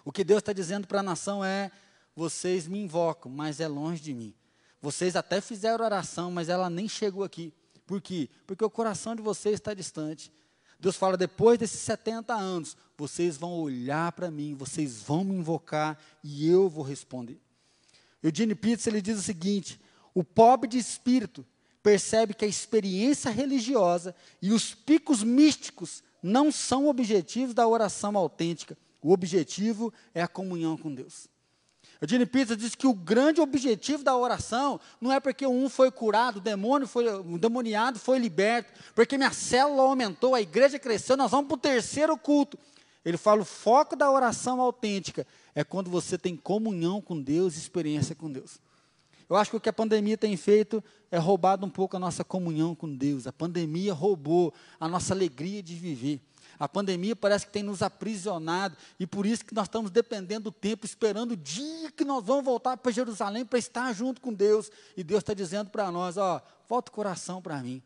[0.04, 1.70] O que Deus está dizendo para a nação é:
[2.14, 4.34] vocês me invocam, mas é longe de mim.
[4.80, 7.52] Vocês até fizeram oração, mas ela nem chegou aqui.
[7.86, 8.28] Por quê?
[8.46, 10.32] Porque o coração de vocês está distante.
[10.78, 15.98] Deus fala: depois desses 70 anos, vocês vão olhar para mim, vocês vão me invocar
[16.22, 17.40] e eu vou responder.
[18.22, 19.80] Eugene Pitts ele diz o seguinte:
[20.14, 21.44] o pobre de espírito
[21.82, 28.76] percebe que a experiência religiosa e os picos místicos não são objetivos da oração autêntica.
[29.02, 31.28] O objetivo é a comunhão com Deus.
[32.00, 35.90] A Gene Pizza diz que o grande objetivo da oração não é porque um foi
[35.90, 41.14] curado, o demônio foi, o demoniado foi liberto, porque minha célula aumentou, a igreja cresceu,
[41.16, 42.58] nós vamos para o terceiro culto.
[43.04, 48.14] Ele fala: o foco da oração autêntica é quando você tem comunhão com Deus, experiência
[48.14, 48.58] com Deus.
[49.30, 52.24] Eu acho que o que a pandemia tem feito é roubado um pouco a nossa
[52.24, 53.28] comunhão com Deus.
[53.28, 56.20] A pandemia roubou a nossa alegria de viver.
[56.58, 60.52] A pandemia parece que tem nos aprisionado e por isso que nós estamos dependendo do
[60.52, 64.68] tempo, esperando o dia que nós vamos voltar para Jerusalém para estar junto com Deus.
[64.96, 67.80] E Deus está dizendo para nós: ó, volta o coração para mim.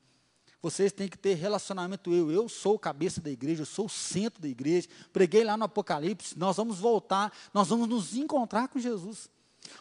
[0.62, 2.32] Vocês têm que ter relacionamento eu.
[2.32, 4.88] Eu sou o cabeça da igreja, eu sou o centro da igreja.
[5.12, 6.38] Preguei lá no Apocalipse.
[6.38, 9.28] Nós vamos voltar, nós vamos nos encontrar com Jesus.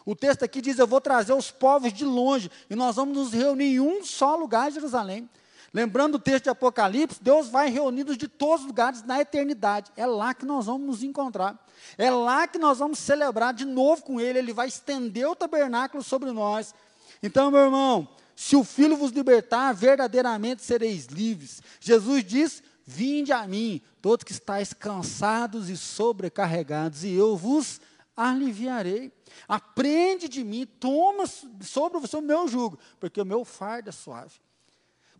[0.04, 3.32] O texto aqui diz: Eu vou trazer os povos de longe, e nós vamos nos
[3.32, 5.28] reunir em um só lugar Jerusalém.
[5.72, 9.90] Lembrando o texto de Apocalipse, Deus vai reunidos de todos os lugares na eternidade.
[9.96, 11.58] É lá que nós vamos nos encontrar.
[11.98, 14.38] É lá que nós vamos celebrar de novo com Ele.
[14.38, 16.72] Ele vai estender o tabernáculo sobre nós.
[17.20, 21.60] Então, meu irmão, se o Filho vos libertar, verdadeiramente sereis livres.
[21.80, 27.80] Jesus diz: Vinde a mim, todos que estáis cansados e sobrecarregados, e eu vos
[28.16, 29.12] aliviarei.
[29.48, 31.24] Aprende de mim, toma
[31.60, 34.34] sobre você o meu jugo, porque o meu fardo é suave.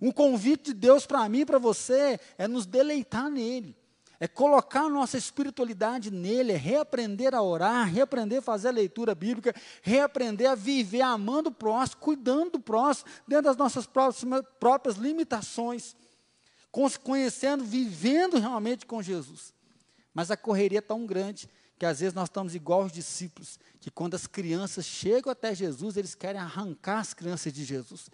[0.01, 3.77] Um convite de Deus para mim e para você é nos deleitar nele.
[4.21, 9.55] É colocar nossa espiritualidade nele, é reaprender a orar, reaprender a fazer a leitura bíblica,
[9.83, 15.97] reaprender a viver amando o próximo, cuidando do próximo, dentro das nossas próximas, próprias limitações,
[17.03, 19.53] conhecendo, vivendo realmente com Jesus.
[20.13, 23.91] Mas a correria é tão grande que às vezes nós estamos igual os discípulos, que
[23.91, 28.09] quando as crianças chegam até Jesus, eles querem arrancar as crianças de Jesus.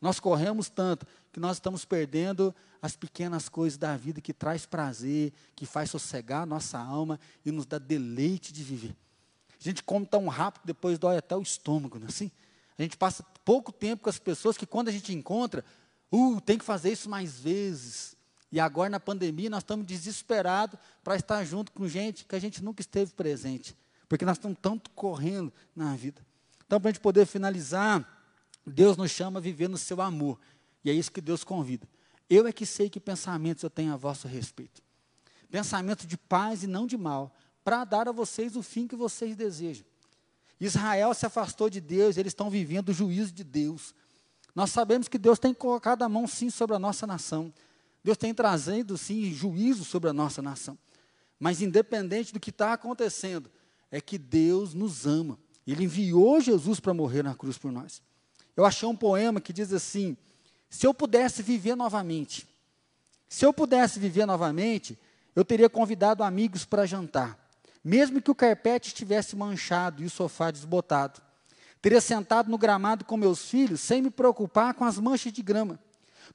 [0.00, 5.32] Nós corremos tanto que nós estamos perdendo as pequenas coisas da vida que traz prazer,
[5.56, 8.94] que faz sossegar a nossa alma e nos dá deleite de viver.
[9.60, 12.30] A gente come tão rápido, depois dói até o estômago, não é assim?
[12.78, 15.64] A gente passa pouco tempo com as pessoas que quando a gente encontra,
[16.12, 18.16] uh, tem que fazer isso mais vezes.
[18.50, 22.62] E agora na pandemia nós estamos desesperados para estar junto com gente que a gente
[22.62, 23.76] nunca esteve presente,
[24.08, 26.24] porque nós estamos tanto correndo na vida.
[26.66, 28.06] Então, para a gente poder finalizar,
[28.66, 30.38] Deus nos chama a viver no seu amor,
[30.84, 31.86] e é isso que Deus convida.
[32.28, 34.82] Eu é que sei que pensamentos eu tenho a vosso respeito.
[35.50, 37.34] Pensamentos de paz e não de mal,
[37.64, 39.84] para dar a vocês o fim que vocês desejam.
[40.60, 43.94] Israel se afastou de Deus, eles estão vivendo o juízo de Deus.
[44.54, 47.52] Nós sabemos que Deus tem colocado a mão sim sobre a nossa nação.
[48.02, 50.78] Deus tem trazendo, sim, juízo sobre a nossa nação.
[51.38, 53.50] Mas, independente do que está acontecendo,
[53.90, 55.38] é que Deus nos ama.
[55.66, 58.02] Ele enviou Jesus para morrer na cruz por nós.
[58.56, 60.16] Eu achei um poema que diz assim:
[60.68, 62.48] se eu pudesse viver novamente,
[63.28, 64.98] se eu pudesse viver novamente,
[65.36, 67.38] eu teria convidado amigos para jantar,
[67.84, 71.20] mesmo que o carpete estivesse manchado e o sofá desbotado.
[71.80, 75.78] Teria sentado no gramado com meus filhos sem me preocupar com as manchas de grama.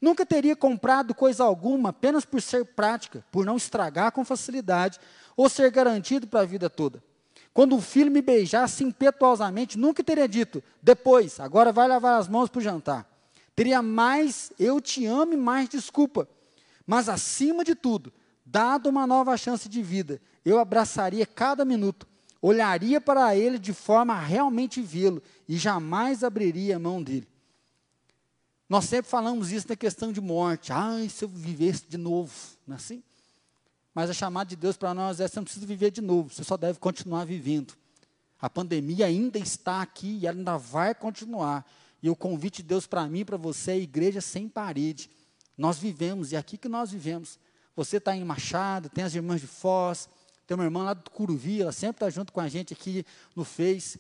[0.04, 5.00] Nunca teria comprado coisa alguma apenas por ser prática, por não estragar com facilidade
[5.34, 7.02] ou ser garantido para a vida toda.
[7.54, 12.50] Quando o filho me beijasse impetuosamente, nunca teria dito, depois, agora vai lavar as mãos
[12.50, 13.10] para o jantar.
[13.56, 16.28] Teria mais, eu te amo e mais desculpa.
[16.86, 18.12] Mas acima de tudo,
[18.46, 22.06] dado uma nova chance de vida, eu abraçaria cada minuto,
[22.42, 27.33] olharia para ele de forma a realmente vê-lo e jamais abriria a mão dele.
[28.70, 30.72] Nós sempre falamos isso na questão de morte.
[30.72, 32.34] Ai, se eu vivesse de novo,
[32.66, 33.04] não é assim?
[33.94, 36.44] Mas a chamada de Deus para nós é: você não precisa viver de novo, você
[36.44, 37.74] só deve continuar vivendo.
[38.42, 41.66] A pandemia ainda está aqui e ela ainda vai continuar.
[42.02, 45.10] E o convite de Deus para mim e para você é igreja sem parede.
[45.58, 47.40] Nós vivemos, e é aqui que nós vivemos.
[47.76, 50.10] Você está em Machado, tem as irmãs de Foz,
[50.46, 53.06] tem uma irmã lá do Curuvi, ela sempre está junto com a gente aqui
[53.36, 54.00] no Face.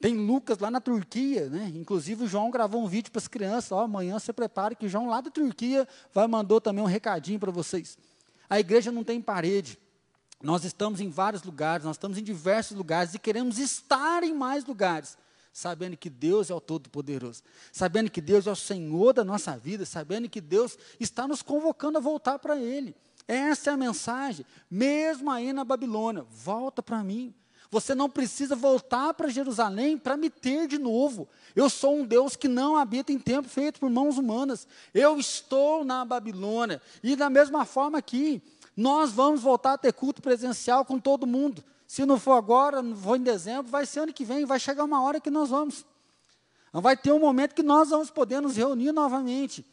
[0.00, 1.72] Tem Lucas lá na Turquia, né?
[1.74, 3.72] Inclusive o João gravou um vídeo para as crianças.
[3.72, 7.40] Ó, amanhã você prepare que o João lá da Turquia vai mandou também um recadinho
[7.40, 7.98] para vocês.
[8.48, 9.76] A igreja não tem parede.
[10.40, 14.64] Nós estamos em vários lugares, nós estamos em diversos lugares e queremos estar em mais
[14.64, 15.18] lugares,
[15.52, 17.42] sabendo que Deus é o Todo-Poderoso,
[17.72, 21.98] sabendo que Deus é o Senhor da nossa vida, sabendo que Deus está nos convocando
[21.98, 22.94] a voltar para Ele.
[23.26, 27.34] Essa é a mensagem, mesmo aí na Babilônia, volta para mim.
[27.70, 31.28] Você não precisa voltar para Jerusalém para me ter de novo.
[31.54, 34.66] Eu sou um Deus que não habita em templo feito por mãos humanas.
[34.94, 36.80] Eu estou na Babilônia.
[37.02, 38.42] E da mesma forma aqui,
[38.74, 41.62] nós vamos voltar a ter culto presencial com todo mundo.
[41.86, 44.84] Se não for agora, não for em dezembro, vai ser ano que vem, vai chegar
[44.84, 45.84] uma hora que nós vamos.
[46.72, 49.64] Vai ter um momento que nós vamos poder nos reunir novamente.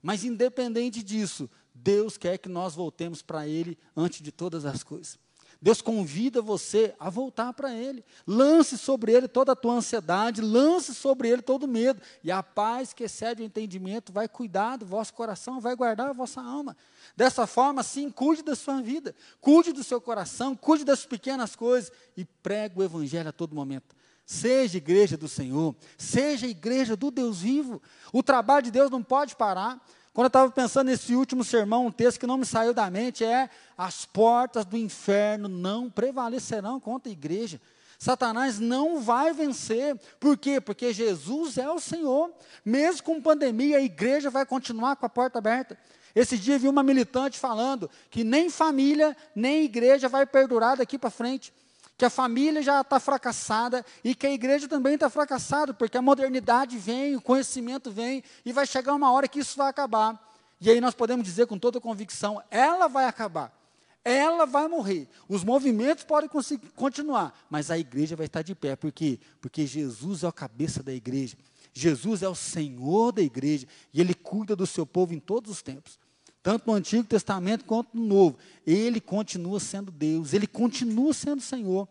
[0.00, 5.21] Mas independente disso, Deus quer que nós voltemos para Ele antes de todas as coisas.
[5.62, 8.04] Deus convida você a voltar para Ele.
[8.26, 12.02] Lance sobre Ele toda a tua ansiedade, lance sobre Ele todo o medo.
[12.24, 16.12] E a paz que excede o entendimento vai cuidar do vosso coração, vai guardar a
[16.12, 16.76] vossa alma.
[17.16, 21.92] Dessa forma, sim, cuide da sua vida, cuide do seu coração, cuide das pequenas coisas
[22.16, 23.94] e pregue o Evangelho a todo momento.
[24.26, 27.80] Seja igreja do Senhor, seja igreja do Deus vivo.
[28.12, 29.80] O trabalho de Deus não pode parar.
[30.12, 33.24] Quando eu estava pensando nesse último sermão, um texto que não me saiu da mente
[33.24, 37.60] é: as portas do inferno não prevalecerão contra a igreja.
[37.98, 39.98] Satanás não vai vencer.
[40.18, 40.60] Por quê?
[40.60, 42.30] Porque Jesus é o Senhor.
[42.64, 45.78] Mesmo com pandemia, a igreja vai continuar com a porta aberta.
[46.14, 51.10] Esse dia vi uma militante falando que nem família, nem igreja vai perdurar daqui para
[51.10, 51.54] frente
[52.02, 56.02] que a família já está fracassada e que a igreja também está fracassada, porque a
[56.02, 60.20] modernidade vem, o conhecimento vem e vai chegar uma hora que isso vai acabar.
[60.60, 63.56] E aí nós podemos dizer com toda convicção: ela vai acabar,
[64.04, 65.08] ela vai morrer.
[65.28, 66.28] Os movimentos podem
[66.74, 68.74] continuar, mas a igreja vai estar de pé.
[68.74, 69.20] Por quê?
[69.40, 71.36] Porque Jesus é a cabeça da igreja.
[71.72, 75.62] Jesus é o Senhor da igreja e Ele cuida do seu povo em todos os
[75.62, 76.01] tempos
[76.42, 78.38] tanto no Antigo Testamento quanto no Novo.
[78.66, 81.88] Ele continua sendo Deus, ele continua sendo Senhor.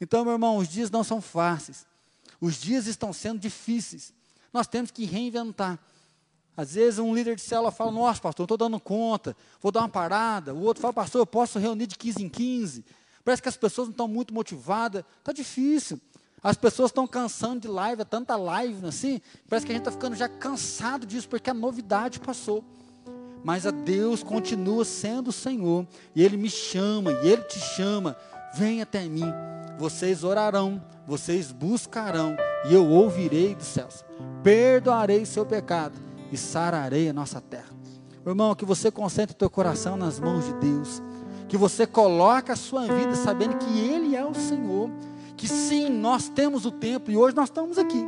[0.00, 1.86] Então, meu irmão, os dias não são fáceis.
[2.40, 4.12] Os dias estão sendo difíceis.
[4.52, 5.78] Nós temos que reinventar.
[6.56, 9.80] Às vezes um líder de célula fala, nossa, pastor, não estou dando conta, vou dar
[9.80, 10.54] uma parada.
[10.54, 12.84] O outro fala, pastor, eu posso reunir de 15 em 15.
[13.24, 15.02] Parece que as pessoas não estão muito motivadas.
[15.18, 15.98] Está difícil.
[16.42, 19.20] As pessoas estão cansando de live, é tanta live assim.
[19.48, 22.62] Parece que a gente está ficando já cansado disso, porque a novidade passou
[23.44, 25.86] mas a Deus continua sendo o Senhor,
[26.16, 28.16] e Ele me chama, e Ele te chama,
[28.56, 29.30] vem até mim,
[29.78, 32.34] vocês orarão, vocês buscarão,
[32.68, 34.02] e eu ouvirei dos céus,
[34.42, 35.94] perdoarei seu pecado,
[36.32, 37.74] e sararei a nossa terra.
[38.26, 41.02] Irmão, que você concentre o teu coração nas mãos de Deus,
[41.46, 44.90] que você coloque a sua vida sabendo que Ele é o Senhor,
[45.36, 48.02] que sim, nós temos o templo, e hoje nós estamos aqui,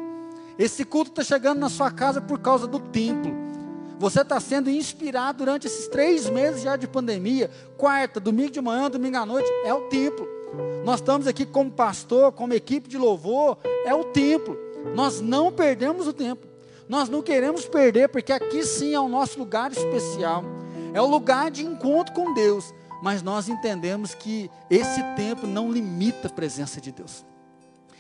[0.59, 3.46] esse culto está chegando na sua casa por causa do templo,
[3.99, 8.91] você está sendo inspirado durante esses três meses já de pandemia, quarta, domingo de manhã,
[8.91, 10.29] domingo à noite, é o templo.
[10.85, 14.57] Nós estamos aqui como pastor, como equipe de louvor, é o templo.
[14.95, 16.49] Nós não perdemos o templo.
[16.89, 20.45] Nós não queremos perder, porque aqui sim é o nosso lugar especial.
[20.95, 22.73] É o lugar de encontro com Deus.
[23.03, 27.25] Mas nós entendemos que esse tempo não limita a presença de Deus.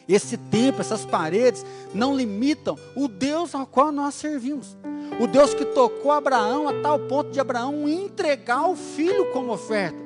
[0.09, 4.77] Esse templo, essas paredes, não limitam o Deus ao qual nós servimos.
[5.21, 9.99] O Deus que tocou Abraão a tal ponto de Abraão entregar o filho como oferta.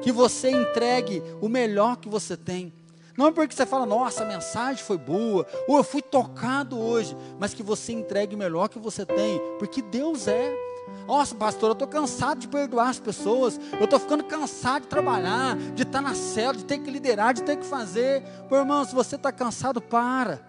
[0.00, 2.72] Que você entregue o melhor que você tem.
[3.16, 7.16] Não é porque você fala, nossa, a mensagem foi boa, ou eu fui tocado hoje,
[7.36, 10.67] mas que você entregue o melhor que você tem, porque Deus é.
[11.06, 13.58] Nossa, pastor, eu estou cansado de perdoar as pessoas.
[13.72, 17.42] Eu estou ficando cansado de trabalhar, de estar na cela, de ter que liderar, de
[17.42, 18.22] ter que fazer.
[18.50, 20.40] Meu irmão, se você está cansado, para.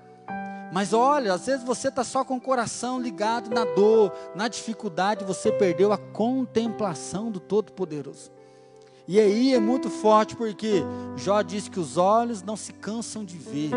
[0.71, 5.25] Mas olha, às vezes você está só com o coração ligado na dor, na dificuldade,
[5.25, 8.31] você perdeu a contemplação do Todo-Poderoso.
[9.07, 10.83] E aí é muito forte porque
[11.17, 13.71] Jó diz que os olhos não se cansam de ver.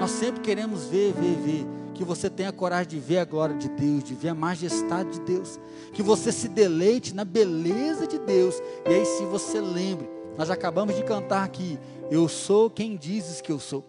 [0.00, 1.66] Nós sempre queremos ver, ver, ver.
[2.02, 5.20] Que você tenha coragem de ver a glória de Deus, de ver a majestade de
[5.20, 5.60] Deus.
[5.92, 8.60] Que você se deleite na beleza de Deus.
[8.84, 11.78] E aí, se você lembre, nós acabamos de cantar aqui:
[12.10, 13.84] Eu sou quem dizes que eu sou.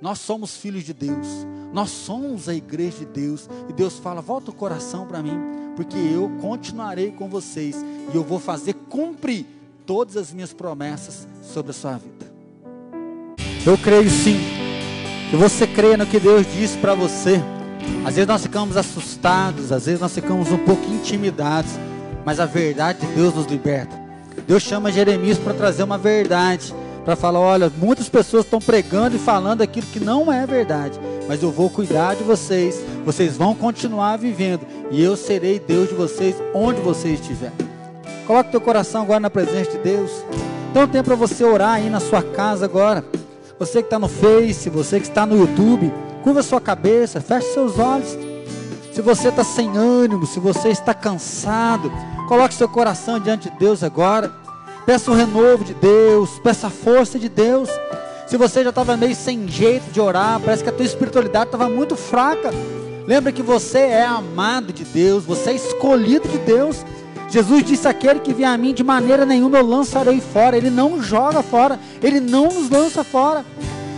[0.00, 1.26] Nós somos filhos de Deus.
[1.72, 3.50] Nós somos a igreja de Deus.
[3.68, 5.36] E Deus fala: volta o coração para mim,
[5.74, 7.74] porque eu continuarei com vocês
[8.14, 9.44] e eu vou fazer cumprir
[9.84, 12.32] todas as minhas promessas sobre a sua vida.
[13.66, 14.67] Eu creio sim.
[15.30, 17.42] Que você creia no que Deus diz para você.
[18.04, 21.72] Às vezes nós ficamos assustados, às vezes nós ficamos um pouco intimidados,
[22.24, 23.94] mas a verdade de Deus nos liberta.
[24.46, 26.74] Deus chama Jeremias para trazer uma verdade
[27.04, 31.42] para falar: olha, muitas pessoas estão pregando e falando aquilo que não é verdade, mas
[31.42, 36.36] eu vou cuidar de vocês, vocês vão continuar vivendo e eu serei Deus de vocês
[36.54, 37.52] onde você estiver.
[38.26, 40.10] Coloque teu coração agora na presença de Deus.
[40.70, 43.02] Então tem para você orar aí na sua casa agora.
[43.58, 45.92] Você que está no Face, você que está no YouTube,
[46.22, 48.16] curva sua cabeça, feche seus olhos.
[48.92, 51.90] Se você está sem ânimo, se você está cansado,
[52.28, 54.32] coloque seu coração diante de Deus agora.
[54.86, 57.68] Peça o renovo de Deus, peça a força de Deus.
[58.28, 61.68] Se você já estava meio sem jeito de orar, parece que a tua espiritualidade estava
[61.68, 62.50] muito fraca.
[63.08, 66.84] Lembra que você é amado de Deus, você é escolhido de Deus.
[67.28, 70.56] Jesus disse: Aquele que vier a mim, de maneira nenhuma eu lançarei fora.
[70.56, 73.44] Ele não joga fora, ele não nos lança fora.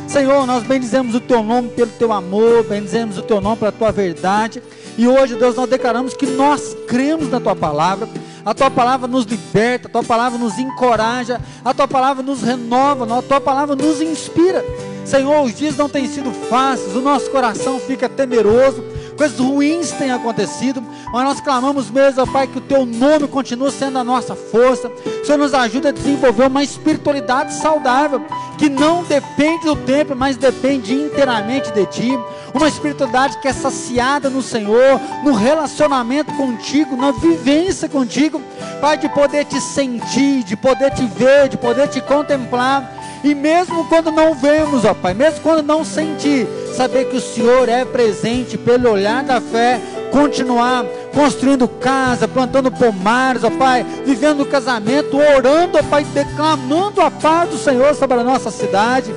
[0.07, 3.93] Senhor, nós bendizemos o teu nome pelo teu amor, bendizemos o teu nome pela tua
[3.93, 4.61] verdade.
[4.99, 8.09] E hoje, Deus, nós declaramos que nós cremos na tua palavra
[8.45, 13.19] a tua palavra nos liberta, a tua palavra nos encoraja, a tua palavra nos renova,
[13.19, 14.65] a tua palavra nos inspira.
[15.05, 18.83] Senhor, os dias não têm sido fáceis, o nosso coração fica temeroso,
[19.21, 23.99] coisas ruins têm acontecido, mas nós clamamos mesmo, Pai, que o Teu nome continue sendo
[23.99, 24.89] a nossa força.
[24.89, 28.25] O Senhor nos ajuda a desenvolver uma espiritualidade saudável,
[28.57, 32.19] que não depende do tempo, mas depende inteiramente de Ti.
[32.55, 38.41] Uma espiritualidade que é saciada no Senhor, no relacionamento contigo, na vivência contigo,
[38.81, 43.00] Pai, de poder te sentir, de poder te ver, de poder te contemplar.
[43.23, 47.69] E mesmo quando não vemos, ó Pai, mesmo quando não sentir, saber que o Senhor
[47.69, 54.47] é presente pelo olhar da fé, continuar construindo casa, plantando pomares, ó Pai, vivendo o
[54.47, 59.15] casamento, orando, ó Pai, declamando a paz do Senhor sobre a nossa cidade.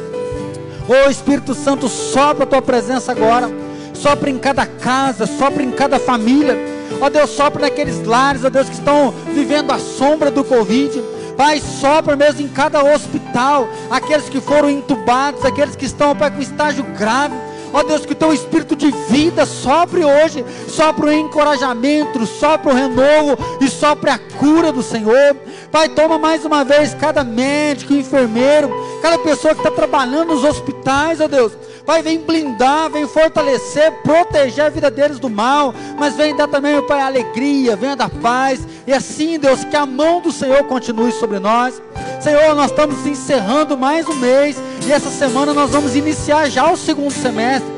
[0.88, 3.50] Ô Espírito Santo, sopra a tua presença agora,
[3.94, 6.58] sopra em cada casa, sopra em cada família.
[7.00, 11.02] Ó Deus, sopra naqueles lares, ó Deus, que estão vivendo a sombra do Covid.
[11.36, 16.84] Pai, sopra mesmo em cada hospital, aqueles que foram entubados, aqueles que estão, com estágio
[16.98, 17.36] grave.
[17.74, 22.76] Ó Deus, que o teu espírito de vida sopre hoje, sopre o encorajamento, sopre o
[22.76, 25.36] renovo e sopre a cura do Senhor.
[25.72, 28.70] Pai, toma mais uma vez cada médico, enfermeiro,
[29.02, 31.54] cada pessoa que está trabalhando nos hospitais, ó Deus.
[31.84, 36.80] Pai, vem blindar, vem fortalecer, proteger a vida deles do mal, mas vem dar também,
[36.84, 41.40] Pai, alegria, venha dar paz, e assim, Deus, que a mão do Senhor continue sobre
[41.40, 41.82] nós.
[42.22, 44.56] Senhor, nós estamos encerrando mais um mês,
[44.88, 47.72] e essa semana nós vamos iniciar já o segundo semestre.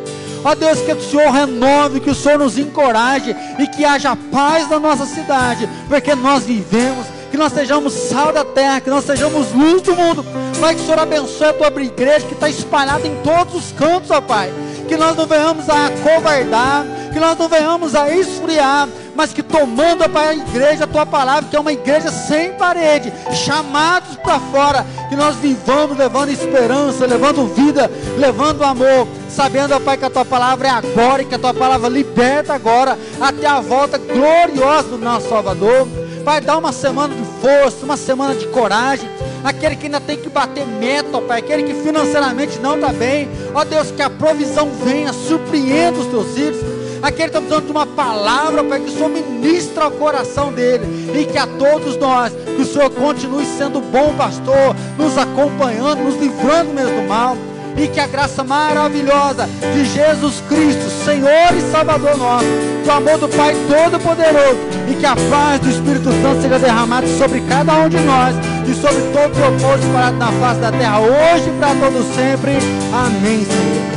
[0.43, 4.69] Ó Deus, que o Senhor renove, que o Senhor nos encoraje e que haja paz
[4.69, 9.51] na nossa cidade, porque nós vivemos que nós sejamos sal da terra, que nós sejamos
[9.51, 10.25] luz do mundo.
[10.59, 14.09] Pai, que o Senhor abençoe a tua igreja que está espalhada em todos os cantos,
[14.09, 14.53] ó Pai.
[14.87, 20.03] Que nós não venhamos a covardar, que nós não venhamos a esfriar, mas que tomando
[20.03, 25.15] a igreja a tua palavra, que é uma igreja sem parede, chamados para fora, que
[25.15, 30.67] nós vivamos levando esperança, levando vida, levando amor, sabendo, ó Pai, que a tua palavra
[30.67, 35.29] é agora e que a tua palavra liberta agora, até a volta gloriosa do nosso
[35.29, 35.87] Salvador.
[36.25, 39.07] Pai, dá uma semana de força, uma semana de coragem.
[39.43, 43.29] Aquele que ainda tem que bater meta, Pai, aquele que financeiramente não está bem.
[43.53, 46.74] Ó Deus, que a provisão venha, surpreenda os teus filhos.
[47.05, 50.83] Aquele que está precisando de uma palavra, Pai, que o Senhor ministra ao coração dele.
[51.13, 56.19] E que a todos nós, que o Senhor continue sendo bom pastor, nos acompanhando, nos
[56.19, 57.37] livrando mesmo do mal
[57.77, 62.45] e que a graça maravilhosa de Jesus Cristo, Senhor e Salvador nosso,
[62.87, 64.57] o amor do Pai Todo-Poderoso
[64.89, 68.33] e que a paz do Espírito Santo seja derramada sobre cada um de nós
[68.67, 72.53] e sobre todo o propósito parado na face da terra, hoje e para todos sempre.
[72.93, 73.94] Amém, Senhor.